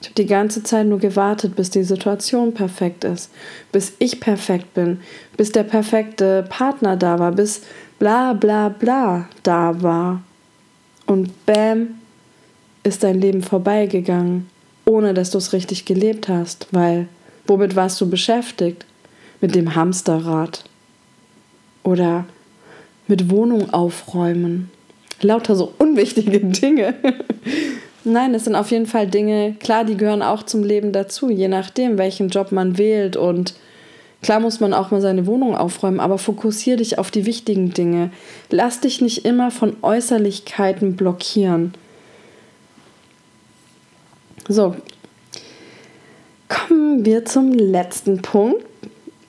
ich 0.04 0.10
habe 0.10 0.22
die 0.22 0.26
ganze 0.26 0.64
Zeit 0.64 0.86
nur 0.86 1.00
gewartet, 1.00 1.56
bis 1.56 1.70
die 1.70 1.84
Situation 1.84 2.54
perfekt 2.54 3.06
ist, 3.06 3.32
bis 3.72 3.94
ich 4.00 4.20
perfekt 4.20 4.74
bin, 4.74 5.00
bis 5.38 5.54
der 5.54 5.64
perfekte 5.64 6.46
Partner 6.50 6.98
da 6.98 7.20
war, 7.20 7.32
bis 7.32 7.62
bla 8.00 8.34
bla 8.34 8.68
bla 8.68 9.30
da 9.44 9.82
war. 9.82 10.22
Und 11.06 11.46
bam, 11.46 11.96
ist 12.84 13.04
dein 13.04 13.22
Leben 13.22 13.42
vorbeigegangen, 13.42 14.50
ohne 14.84 15.14
dass 15.14 15.32
du 15.32 15.38
es 15.38 15.54
richtig 15.54 15.86
gelebt 15.86 16.28
hast, 16.28 16.68
weil 16.72 17.08
womit 17.48 17.78
warst 17.78 18.02
du 18.02 18.10
beschäftigt? 18.10 18.86
Mit 19.40 19.56
dem 19.56 19.74
Hamsterrad 19.74 20.66
oder 21.84 22.26
mit 23.08 23.30
Wohnung 23.30 23.74
aufräumen. 23.74 24.70
Lauter 25.22 25.56
so 25.56 25.74
unwichtige 25.78 26.40
Dinge. 26.42 26.94
Nein, 28.06 28.34
es 28.36 28.44
sind 28.44 28.56
auf 28.56 28.72
jeden 28.72 28.86
Fall 28.86 29.08
Dinge, 29.08 29.56
klar, 29.60 29.86
die 29.86 29.96
gehören 29.96 30.22
auch 30.22 30.44
zum 30.44 30.64
Leben 30.64 30.92
dazu, 30.92 31.30
je 31.30 31.48
nachdem, 31.48 31.98
welchen 31.98 32.30
Job 32.30 32.52
man 32.52 32.78
wählt. 32.78 33.16
Und 33.16 33.54
klar 34.22 34.42
muss 34.42 34.60
man 34.60 34.74
auch 34.74 34.92
mal 34.92 35.00
seine 35.00 35.26
Wohnung 35.26 35.56
aufräumen, 35.56 36.02
aber 36.02 36.18
fokussiere 36.18 36.78
dich 36.78 37.00
auf 37.00 37.12
die 37.12 37.26
wichtigen 37.26 37.74
Dinge. 37.74 38.12
Lass 38.50 38.82
dich 38.82 39.00
nicht 39.00 39.26
immer 39.26 39.52
von 39.52 39.78
Äußerlichkeiten 39.82 40.98
blockieren. 40.98 41.74
So, 44.50 44.76
kommen 46.50 47.06
wir 47.06 47.24
zum 47.24 47.54
letzten 47.54 48.22
Punkt. 48.22 48.66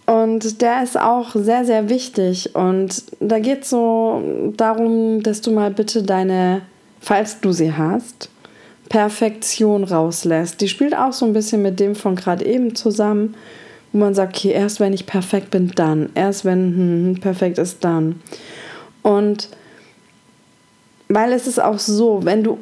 Und 0.07 0.61
der 0.61 0.83
ist 0.83 1.01
auch 1.01 1.31
sehr, 1.35 1.65
sehr 1.65 1.89
wichtig. 1.89 2.55
Und 2.57 3.05
da 3.21 3.39
geht 3.39 3.63
es 3.63 3.71
so 3.71 4.53
darum, 4.57 5.23
dass 5.23 5.41
du 5.41 5.53
mal 5.53 5.71
bitte 5.71 6.03
deine, 6.03 6.63
falls 7.01 7.41
du 7.41 7.53
sie 7.53 7.73
hast, 7.73 8.29
Perfektion 8.89 9.85
rauslässt. 9.85 10.61
Die 10.61 10.69
spielt 10.69 10.97
auch 10.97 11.13
so 11.13 11.27
ein 11.27 11.33
bisschen 11.33 11.63
mit 11.63 11.81
dem 11.81 11.95
von 11.95 12.17
gerade 12.17 12.45
eben 12.45 12.75
zusammen, 12.75 13.35
wo 13.93 13.99
man 13.99 14.15
sagt, 14.15 14.37
okay, 14.37 14.51
erst 14.51 14.81
wenn 14.81 14.93
ich 14.93 15.07
perfekt 15.07 15.51
bin, 15.51 15.73
dann. 15.75 16.11
Erst 16.15 16.45
wenn 16.45 16.59
hm, 16.59 17.15
hm 17.15 17.21
perfekt 17.21 17.59
ist, 17.59 17.83
dann. 17.85 18.21
Und 19.03 19.49
weil 21.09 21.33
es 21.33 21.47
ist 21.47 21.63
auch 21.63 21.79
so, 21.79 22.25
wenn 22.25 22.43
du 22.43 22.59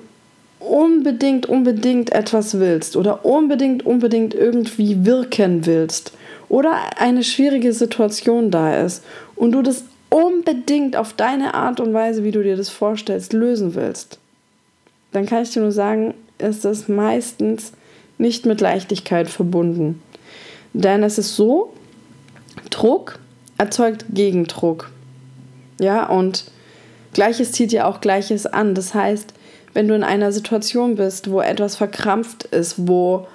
unbedingt, 0.58 1.46
unbedingt 1.46 2.12
etwas 2.12 2.58
willst 2.58 2.96
oder 2.96 3.24
unbedingt, 3.24 3.84
unbedingt 3.84 4.34
irgendwie 4.34 5.04
wirken 5.04 5.66
willst 5.66 6.12
oder 6.48 6.74
eine 6.98 7.24
schwierige 7.24 7.72
Situation 7.72 8.50
da 8.50 8.76
ist 8.82 9.02
und 9.34 9.52
du 9.52 9.62
das 9.62 9.84
unbedingt 10.10 10.96
auf 10.96 11.14
deine 11.14 11.54
Art 11.54 11.80
und 11.80 11.94
Weise, 11.94 12.22
wie 12.22 12.30
du 12.30 12.42
dir 12.42 12.56
das 12.56 12.68
vorstellst, 12.68 13.32
lösen 13.32 13.74
willst, 13.74 14.18
dann 15.12 15.26
kann 15.26 15.42
ich 15.42 15.50
dir 15.50 15.60
nur 15.60 15.72
sagen, 15.72 16.14
ist 16.38 16.64
es 16.64 16.88
meistens 16.88 17.72
nicht 18.18 18.46
mit 18.46 18.60
Leichtigkeit 18.60 19.28
verbunden. 19.28 20.02
Denn 20.72 21.02
es 21.02 21.18
ist 21.18 21.36
so, 21.36 21.72
Druck 22.70 23.18
erzeugt 23.58 24.06
Gegendruck. 24.10 24.90
Ja, 25.80 26.06
und 26.06 26.44
Gleiches 27.12 27.52
zieht 27.52 27.72
ja 27.72 27.86
auch 27.86 28.00
Gleiches 28.00 28.46
an. 28.46 28.74
Das 28.74 28.94
heißt, 28.94 29.34
wenn 29.74 29.88
du 29.88 29.94
in 29.94 30.04
einer 30.04 30.32
Situation 30.32 30.96
bist, 30.96 31.30
wo 31.30 31.40
etwas 31.40 31.76
verkrampft 31.76 32.44
ist, 32.44 32.88
wo, 32.88 33.26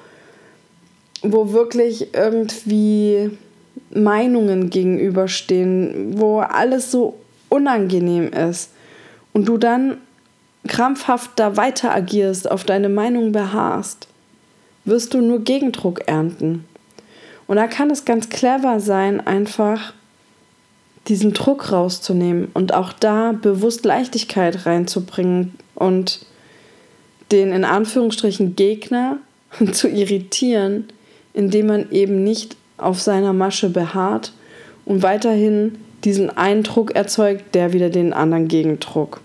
wo 1.21 1.51
wirklich 1.53 2.13
irgendwie 2.13 3.31
Meinungen 3.91 4.69
gegenüberstehen, 4.69 6.19
wo 6.19 6.39
alles 6.39 6.91
so 6.91 7.17
unangenehm 7.49 8.31
ist 8.31 8.71
und 9.33 9.47
du 9.47 9.57
dann 9.57 9.97
krampfhaft 10.67 11.31
da 11.35 11.57
weiter 11.57 11.93
agierst, 11.93 12.49
auf 12.49 12.63
deine 12.63 12.89
Meinung 12.89 13.31
beharrst, 13.31 14.07
wirst 14.85 15.13
du 15.13 15.21
nur 15.21 15.43
Gegendruck 15.43 16.07
ernten. 16.07 16.65
Und 17.47 17.57
da 17.57 17.67
kann 17.67 17.89
es 17.89 18.05
ganz 18.05 18.29
clever 18.29 18.79
sein, 18.79 19.25
einfach 19.25 19.93
diesen 21.07 21.33
Druck 21.33 21.71
rauszunehmen 21.71 22.49
und 22.53 22.73
auch 22.73 22.91
da 22.91 23.31
bewusst 23.31 23.85
Leichtigkeit 23.85 24.65
reinzubringen 24.65 25.55
und 25.75 26.25
den 27.31 27.51
in 27.51 27.63
Anführungsstrichen 27.63 28.55
Gegner 28.55 29.17
zu 29.71 29.87
irritieren, 29.87 30.87
indem 31.33 31.67
man 31.67 31.91
eben 31.91 32.23
nicht 32.23 32.57
auf 32.77 33.01
seiner 33.01 33.33
Masche 33.33 33.69
beharrt 33.69 34.33
und 34.85 35.03
weiterhin 35.03 35.77
diesen 36.03 36.35
Eindruck 36.35 36.95
erzeugt, 36.95 37.55
der 37.55 37.73
wieder 37.73 37.89
den 37.89 38.13
anderen 38.13 38.47
Gegendruck. 38.47 39.21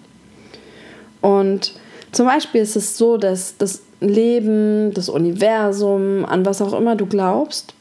Und 1.23 1.73
zum 2.13 2.27
Beispiel 2.27 2.61
ist 2.61 2.77
es 2.77 2.99
so, 2.99 3.17
dass 3.17 3.57
das 3.57 3.83
Leben, 4.01 4.93
das 4.93 5.09
Universum, 5.09 6.27
an 6.27 6.45
was 6.45 6.61
auch 6.61 6.75
immer 6.75 6.97
du 6.97 7.07
glaubst, 7.07 7.75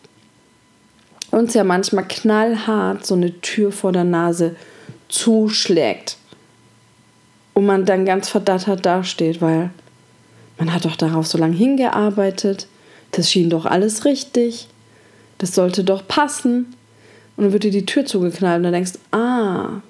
uns 1.32 1.54
ja 1.54 1.64
manchmal 1.64 2.08
knallhart 2.08 3.06
so 3.06 3.16
eine 3.16 3.40
Tür 3.42 3.72
vor 3.72 3.92
der 3.92 4.04
Nase 4.04 4.56
zuschlägt. 5.10 6.18
Und 7.54 7.66
man 7.66 7.86
dann 7.86 8.06
ganz 8.06 8.30
verdattert 8.30 8.86
dasteht, 8.86 9.42
weil 9.42 9.72
man 10.58 10.74
hat 10.74 10.86
doch 10.86 10.96
darauf 10.96 11.28
so 11.28 11.38
lange 11.38 11.56
hingearbeitet, 11.56 12.68
das 13.12 13.30
schien 13.30 13.50
doch 13.50 13.66
alles 13.66 14.06
richtig, 14.06 14.68
das 15.38 15.56
sollte 15.56 15.84
doch 15.84 16.08
passen. 16.08 16.74
Und 17.36 17.46
dann 17.46 17.54
wird 17.54 17.64
dir 17.64 17.72
die 17.72 17.86
Tür 17.86 18.06
zugeknallt 18.06 18.58
und 18.58 18.64
dann 18.64 18.74
denkst, 18.74 18.94
ah, 19.12 19.82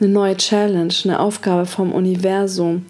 eine 0.00 0.08
neue 0.08 0.36
Challenge, 0.36 0.92
eine 1.04 1.20
Aufgabe 1.20 1.66
vom 1.66 1.92
Universum. 1.92 2.86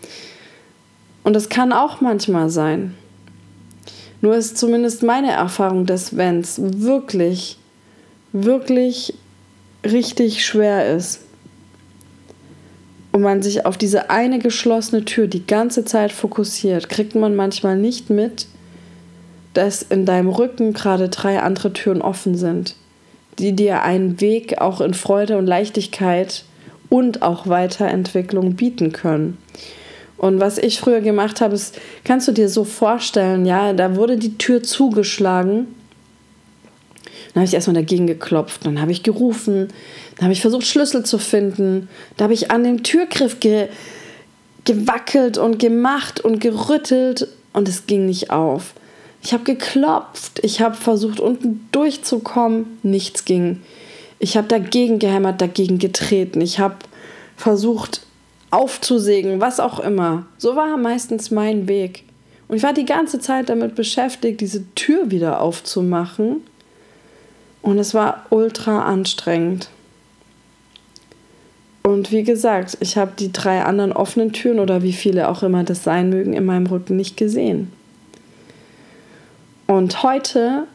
Und 1.23 1.35
das 1.35 1.49
kann 1.49 1.73
auch 1.73 2.01
manchmal 2.01 2.51
sein. 2.51 2.95
Nur 4.21 4.37
ist 4.37 4.57
zumindest 4.57 5.03
meine 5.03 5.33
Erfahrung, 5.33 5.85
dass 5.85 6.17
wenn 6.17 6.41
es 6.41 6.59
wirklich, 6.59 7.59
wirklich 8.33 9.15
richtig 9.85 10.45
schwer 10.45 10.97
ist 10.97 11.21
und 13.13 13.21
man 13.21 13.43
sich 13.43 13.67
auf 13.67 13.77
diese 13.77 14.09
eine 14.11 14.39
geschlossene 14.39 15.05
Tür 15.05 15.27
die 15.27 15.47
ganze 15.47 15.85
Zeit 15.85 16.11
fokussiert, 16.11 16.89
kriegt 16.89 17.15
man 17.15 17.37
manchmal 17.37 17.77
nicht 17.77 18.09
mit, 18.09 18.47
dass 19.53 19.83
in 19.83 20.07
deinem 20.07 20.29
Rücken 20.29 20.73
gerade 20.73 21.09
drei 21.11 21.41
andere 21.41 21.73
Türen 21.73 22.03
offen 22.03 22.35
sind, 22.35 22.77
die 23.39 23.53
dir 23.53 23.83
einen 23.83 24.21
Weg 24.21 24.59
auch 24.59 24.81
in 24.81 24.95
Freude 24.95 25.39
und 25.39 25.47
Leichtigkeit 25.47 26.45
und 26.95 27.23
auch 27.23 27.49
Weiterentwicklung 27.49 28.55
bieten 28.55 28.93
können. 28.93 29.37
Und 30.17 30.39
was 30.39 30.59
ich 30.59 30.79
früher 30.79 31.01
gemacht 31.01 31.41
habe, 31.41 31.57
ist, 31.57 31.77
kannst 32.05 32.29
du 32.29 32.33
dir 32.33 32.49
so 32.49 32.63
vorstellen, 32.63 33.47
ja, 33.47 33.73
da 33.73 33.97
wurde 33.97 34.17
die 34.17 34.39
Tür 34.39 34.63
zugeschlagen. 34.63 35.67
Dann 37.03 37.41
habe 37.41 37.47
ich 37.47 37.55
erstmal 37.55 37.75
dagegen 37.75 38.07
geklopft, 38.07 38.65
dann 38.65 38.81
habe 38.81 38.93
ich 38.93 39.03
gerufen, 39.03 39.73
dann 40.15 40.27
habe 40.27 40.33
ich 40.33 40.41
versucht, 40.41 40.69
Schlüssel 40.69 41.05
zu 41.05 41.19
finden, 41.19 41.89
da 42.17 42.25
habe 42.25 42.33
ich 42.35 42.53
an 42.53 42.63
dem 42.63 42.85
Türgriff 42.85 43.41
ge 43.41 43.67
gewackelt 44.65 45.37
und 45.37 45.59
gemacht 45.59 46.21
und 46.21 46.39
gerüttelt 46.39 47.27
und 47.53 47.69
es 47.69 47.87
ging 47.87 48.07
nicht 48.07 48.31
auf. 48.31 48.75
Ich 49.21 49.33
habe 49.33 49.43
geklopft, 49.43 50.39
ich 50.43 50.61
habe 50.61 50.77
versucht, 50.77 51.19
unten 51.19 51.69
durchzukommen, 51.73 52.79
nichts 52.85 53.25
ging. 53.25 53.63
Ich 54.25 54.39
habe 54.39 54.49
dagegen 54.49 55.01
gehämmert, 55.01 55.43
dagegen 55.43 55.79
getreten. 55.79 56.41
Ich 56.41 56.59
habe 56.59 56.77
versucht 57.37 58.07
aufzusägen, 58.51 59.39
was 59.39 59.61
auch 59.61 59.81
immer. 59.81 60.25
So 60.39 60.57
war 60.57 60.79
meistens 60.79 61.31
mein 61.31 61.69
Weg. 61.69 62.05
Und 62.49 62.57
ich 62.57 62.63
war 62.63 62.73
die 62.73 62.87
ganze 62.87 63.19
Zeit 63.19 63.51
damit 63.51 63.75
beschäftigt, 63.75 64.41
diese 64.41 64.65
Tür 64.77 65.11
wieder 65.11 65.43
aufzumachen. 65.43 66.41
Und 67.61 67.79
es 67.79 67.93
war 67.93 68.25
ultra 68.31 68.87
anstrengend. 68.87 69.69
Und 71.83 72.11
wie 72.11 72.23
gesagt, 72.23 72.79
ich 72.81 72.97
habe 72.97 73.13
die 73.19 73.31
drei 73.31 73.63
anderen 73.63 73.93
offenen 73.93 74.33
Türen 74.33 74.59
oder 74.59 74.83
wie 74.83 74.95
viele 74.95 75.29
auch 75.29 75.43
immer 75.43 75.65
das 75.65 75.85
sein 75.85 76.09
mögen 76.09 76.33
in 76.33 76.47
meinem 76.47 76.67
Rücken 76.67 76.97
nicht 76.97 77.19
gesehen. 77.19 77.71
Und 79.67 80.03
heute 80.03 80.67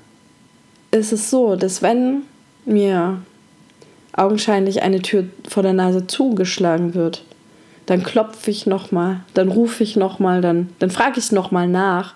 ist 0.91 1.11
es 1.11 1.31
so, 1.31 1.55
dass 1.55 1.81
wenn 1.81 2.21
mir 2.65 3.23
augenscheinlich 4.19 4.81
eine 4.81 5.01
Tür 5.01 5.25
vor 5.47 5.63
der 5.63 5.73
Nase 5.73 6.07
zugeschlagen 6.07 6.93
wird, 6.93 7.23
dann 7.85 8.03
klopfe 8.03 8.51
ich 8.51 8.65
nochmal, 8.65 9.21
dann 9.33 9.49
rufe 9.49 9.83
ich 9.83 9.95
nochmal, 9.95 10.41
dann, 10.41 10.69
dann 10.79 10.91
frage 10.91 11.19
ich 11.19 11.31
nochmal 11.31 11.67
nach. 11.67 12.13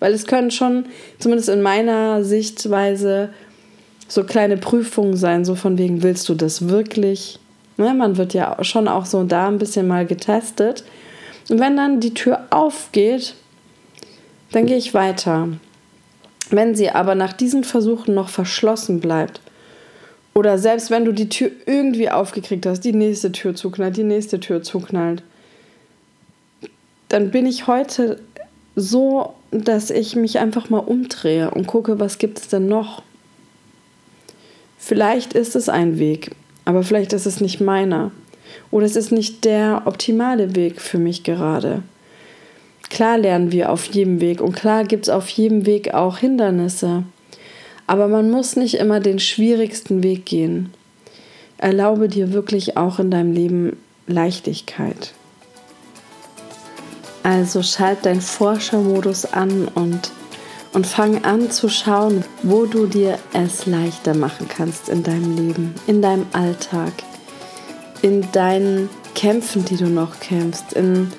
Weil 0.00 0.12
es 0.12 0.26
können 0.26 0.50
schon, 0.50 0.86
zumindest 1.18 1.48
in 1.48 1.62
meiner 1.62 2.24
Sichtweise, 2.24 3.30
so 4.06 4.24
kleine 4.24 4.58
Prüfungen 4.58 5.16
sein, 5.16 5.44
so 5.44 5.54
von 5.54 5.78
wegen, 5.78 6.02
willst 6.02 6.28
du 6.28 6.34
das 6.34 6.68
wirklich? 6.68 7.38
Ne, 7.78 7.94
man 7.94 8.18
wird 8.18 8.34
ja 8.34 8.62
schon 8.62 8.86
auch 8.86 9.06
so 9.06 9.24
da 9.24 9.48
ein 9.48 9.58
bisschen 9.58 9.88
mal 9.88 10.04
getestet. 10.04 10.84
Und 11.48 11.58
wenn 11.60 11.76
dann 11.76 12.00
die 12.00 12.14
Tür 12.14 12.46
aufgeht, 12.50 13.34
dann 14.52 14.66
gehe 14.66 14.76
ich 14.76 14.92
weiter. 14.92 15.48
Wenn 16.50 16.74
sie 16.74 16.90
aber 16.90 17.14
nach 17.14 17.32
diesen 17.32 17.64
Versuchen 17.64 18.14
noch 18.14 18.28
verschlossen 18.28 19.00
bleibt, 19.00 19.40
oder 20.34 20.58
selbst 20.58 20.90
wenn 20.90 21.04
du 21.04 21.12
die 21.12 21.28
Tür 21.28 21.50
irgendwie 21.64 22.10
aufgekriegt 22.10 22.66
hast, 22.66 22.80
die 22.80 22.92
nächste 22.92 23.32
Tür 23.32 23.54
zuknallt, 23.54 23.96
die 23.96 24.04
nächste 24.04 24.40
Tür 24.40 24.62
zuknallt, 24.62 25.22
dann 27.08 27.30
bin 27.30 27.46
ich 27.46 27.68
heute 27.68 28.20
so, 28.74 29.34
dass 29.52 29.90
ich 29.90 30.16
mich 30.16 30.40
einfach 30.40 30.68
mal 30.70 30.80
umdrehe 30.80 31.50
und 31.52 31.68
gucke, 31.68 32.00
was 32.00 32.18
gibt 32.18 32.38
es 32.38 32.48
denn 32.48 32.66
noch. 32.66 33.02
Vielleicht 34.78 35.32
ist 35.32 35.54
es 35.54 35.68
ein 35.68 35.98
Weg, 36.00 36.32
aber 36.64 36.82
vielleicht 36.82 37.12
ist 37.12 37.26
es 37.26 37.40
nicht 37.40 37.60
meiner. 37.60 38.10
Oder 38.72 38.86
es 38.86 38.96
ist 38.96 39.12
nicht 39.12 39.44
der 39.44 39.82
optimale 39.84 40.56
Weg 40.56 40.80
für 40.80 40.98
mich 40.98 41.22
gerade. 41.22 41.82
Klar 42.90 43.18
lernen 43.18 43.52
wir 43.52 43.70
auf 43.70 43.86
jedem 43.86 44.20
Weg 44.20 44.40
und 44.40 44.56
klar 44.56 44.84
gibt 44.84 45.04
es 45.04 45.08
auf 45.08 45.28
jedem 45.28 45.66
Weg 45.66 45.94
auch 45.94 46.18
Hindernisse. 46.18 47.04
Aber 47.86 48.08
man 48.08 48.30
muss 48.30 48.56
nicht 48.56 48.74
immer 48.74 49.00
den 49.00 49.18
schwierigsten 49.18 50.02
Weg 50.02 50.26
gehen. 50.26 50.72
Erlaube 51.58 52.08
dir 52.08 52.32
wirklich 52.32 52.76
auch 52.76 52.98
in 52.98 53.10
deinem 53.10 53.32
Leben 53.32 53.76
Leichtigkeit. 54.06 55.12
Also 57.22 57.62
schalt 57.62 58.04
deinen 58.04 58.20
Forschermodus 58.20 59.24
an 59.24 59.68
und, 59.74 60.12
und 60.74 60.86
fang 60.86 61.24
an 61.24 61.50
zu 61.50 61.70
schauen, 61.70 62.22
wo 62.42 62.66
du 62.66 62.86
dir 62.86 63.18
es 63.32 63.64
leichter 63.64 64.14
machen 64.14 64.46
kannst 64.46 64.90
in 64.90 65.02
deinem 65.02 65.34
Leben, 65.34 65.74
in 65.86 66.02
deinem 66.02 66.26
Alltag, 66.32 66.92
in 68.02 68.30
deinen 68.32 68.90
Kämpfen, 69.14 69.64
die 69.64 69.76
du 69.76 69.86
noch 69.86 70.20
kämpfst, 70.20 70.74
in, 70.74 71.10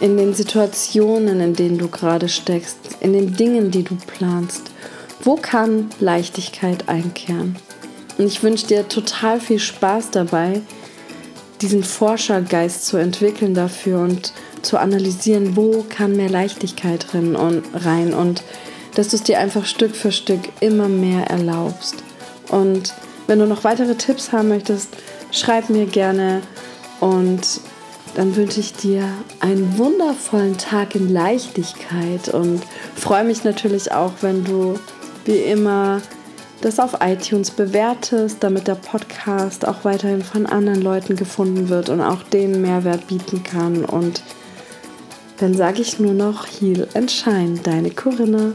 in 0.00 0.16
den 0.16 0.34
Situationen, 0.34 1.40
in 1.40 1.54
denen 1.54 1.78
du 1.78 1.86
gerade 1.86 2.28
steckst, 2.28 2.78
in 3.00 3.12
den 3.12 3.36
Dingen, 3.36 3.70
die 3.70 3.84
du 3.84 3.94
planst. 3.94 4.72
Wo 5.20 5.36
kann 5.36 5.90
Leichtigkeit 6.00 6.88
einkehren? 6.88 7.56
Und 8.18 8.26
ich 8.26 8.42
wünsche 8.42 8.66
dir 8.66 8.88
total 8.88 9.40
viel 9.40 9.58
Spaß 9.58 10.10
dabei, 10.10 10.60
diesen 11.60 11.82
Forschergeist 11.82 12.86
zu 12.86 12.96
entwickeln 12.96 13.54
dafür 13.54 14.00
und 14.00 14.32
zu 14.62 14.78
analysieren, 14.78 15.56
wo 15.56 15.84
kann 15.88 16.16
mehr 16.16 16.30
Leichtigkeit 16.30 17.12
drin 17.12 17.36
und 17.36 17.64
rein 17.74 18.14
und 18.14 18.42
dass 18.94 19.08
du 19.08 19.16
es 19.16 19.22
dir 19.22 19.38
einfach 19.38 19.64
Stück 19.64 19.94
für 19.94 20.12
Stück 20.12 20.40
immer 20.60 20.88
mehr 20.88 21.26
erlaubst. 21.26 21.96
Und 22.48 22.94
wenn 23.26 23.38
du 23.38 23.46
noch 23.46 23.64
weitere 23.64 23.94
Tipps 23.94 24.32
haben 24.32 24.48
möchtest, 24.48 24.88
schreib 25.30 25.68
mir 25.68 25.86
gerne 25.86 26.42
und 27.00 27.60
dann 28.14 28.34
wünsche 28.34 28.58
ich 28.58 28.72
dir 28.72 29.04
einen 29.40 29.78
wundervollen 29.78 30.58
Tag 30.58 30.94
in 30.94 31.12
Leichtigkeit 31.12 32.28
und 32.28 32.62
freue 32.96 33.22
mich 33.24 33.44
natürlich 33.44 33.92
auch, 33.92 34.12
wenn 34.22 34.44
du 34.44 34.78
wie 35.28 35.36
immer 35.36 36.00
das 36.62 36.80
auf 36.80 36.96
iTunes 37.00 37.50
bewertest, 37.50 38.38
damit 38.40 38.66
der 38.66 38.74
Podcast 38.74 39.68
auch 39.68 39.84
weiterhin 39.84 40.22
von 40.22 40.46
anderen 40.46 40.82
Leuten 40.82 41.14
gefunden 41.14 41.68
wird 41.68 41.90
und 41.90 42.00
auch 42.00 42.22
denen 42.24 42.62
Mehrwert 42.62 43.06
bieten 43.06 43.44
kann. 43.44 43.84
Und 43.84 44.22
dann 45.36 45.54
sage 45.54 45.82
ich 45.82 46.00
nur 46.00 46.14
noch 46.14 46.46
Heal 46.46 46.88
and 46.94 47.10
Shine, 47.10 47.60
deine 47.62 47.90
Corinna. 47.90 48.54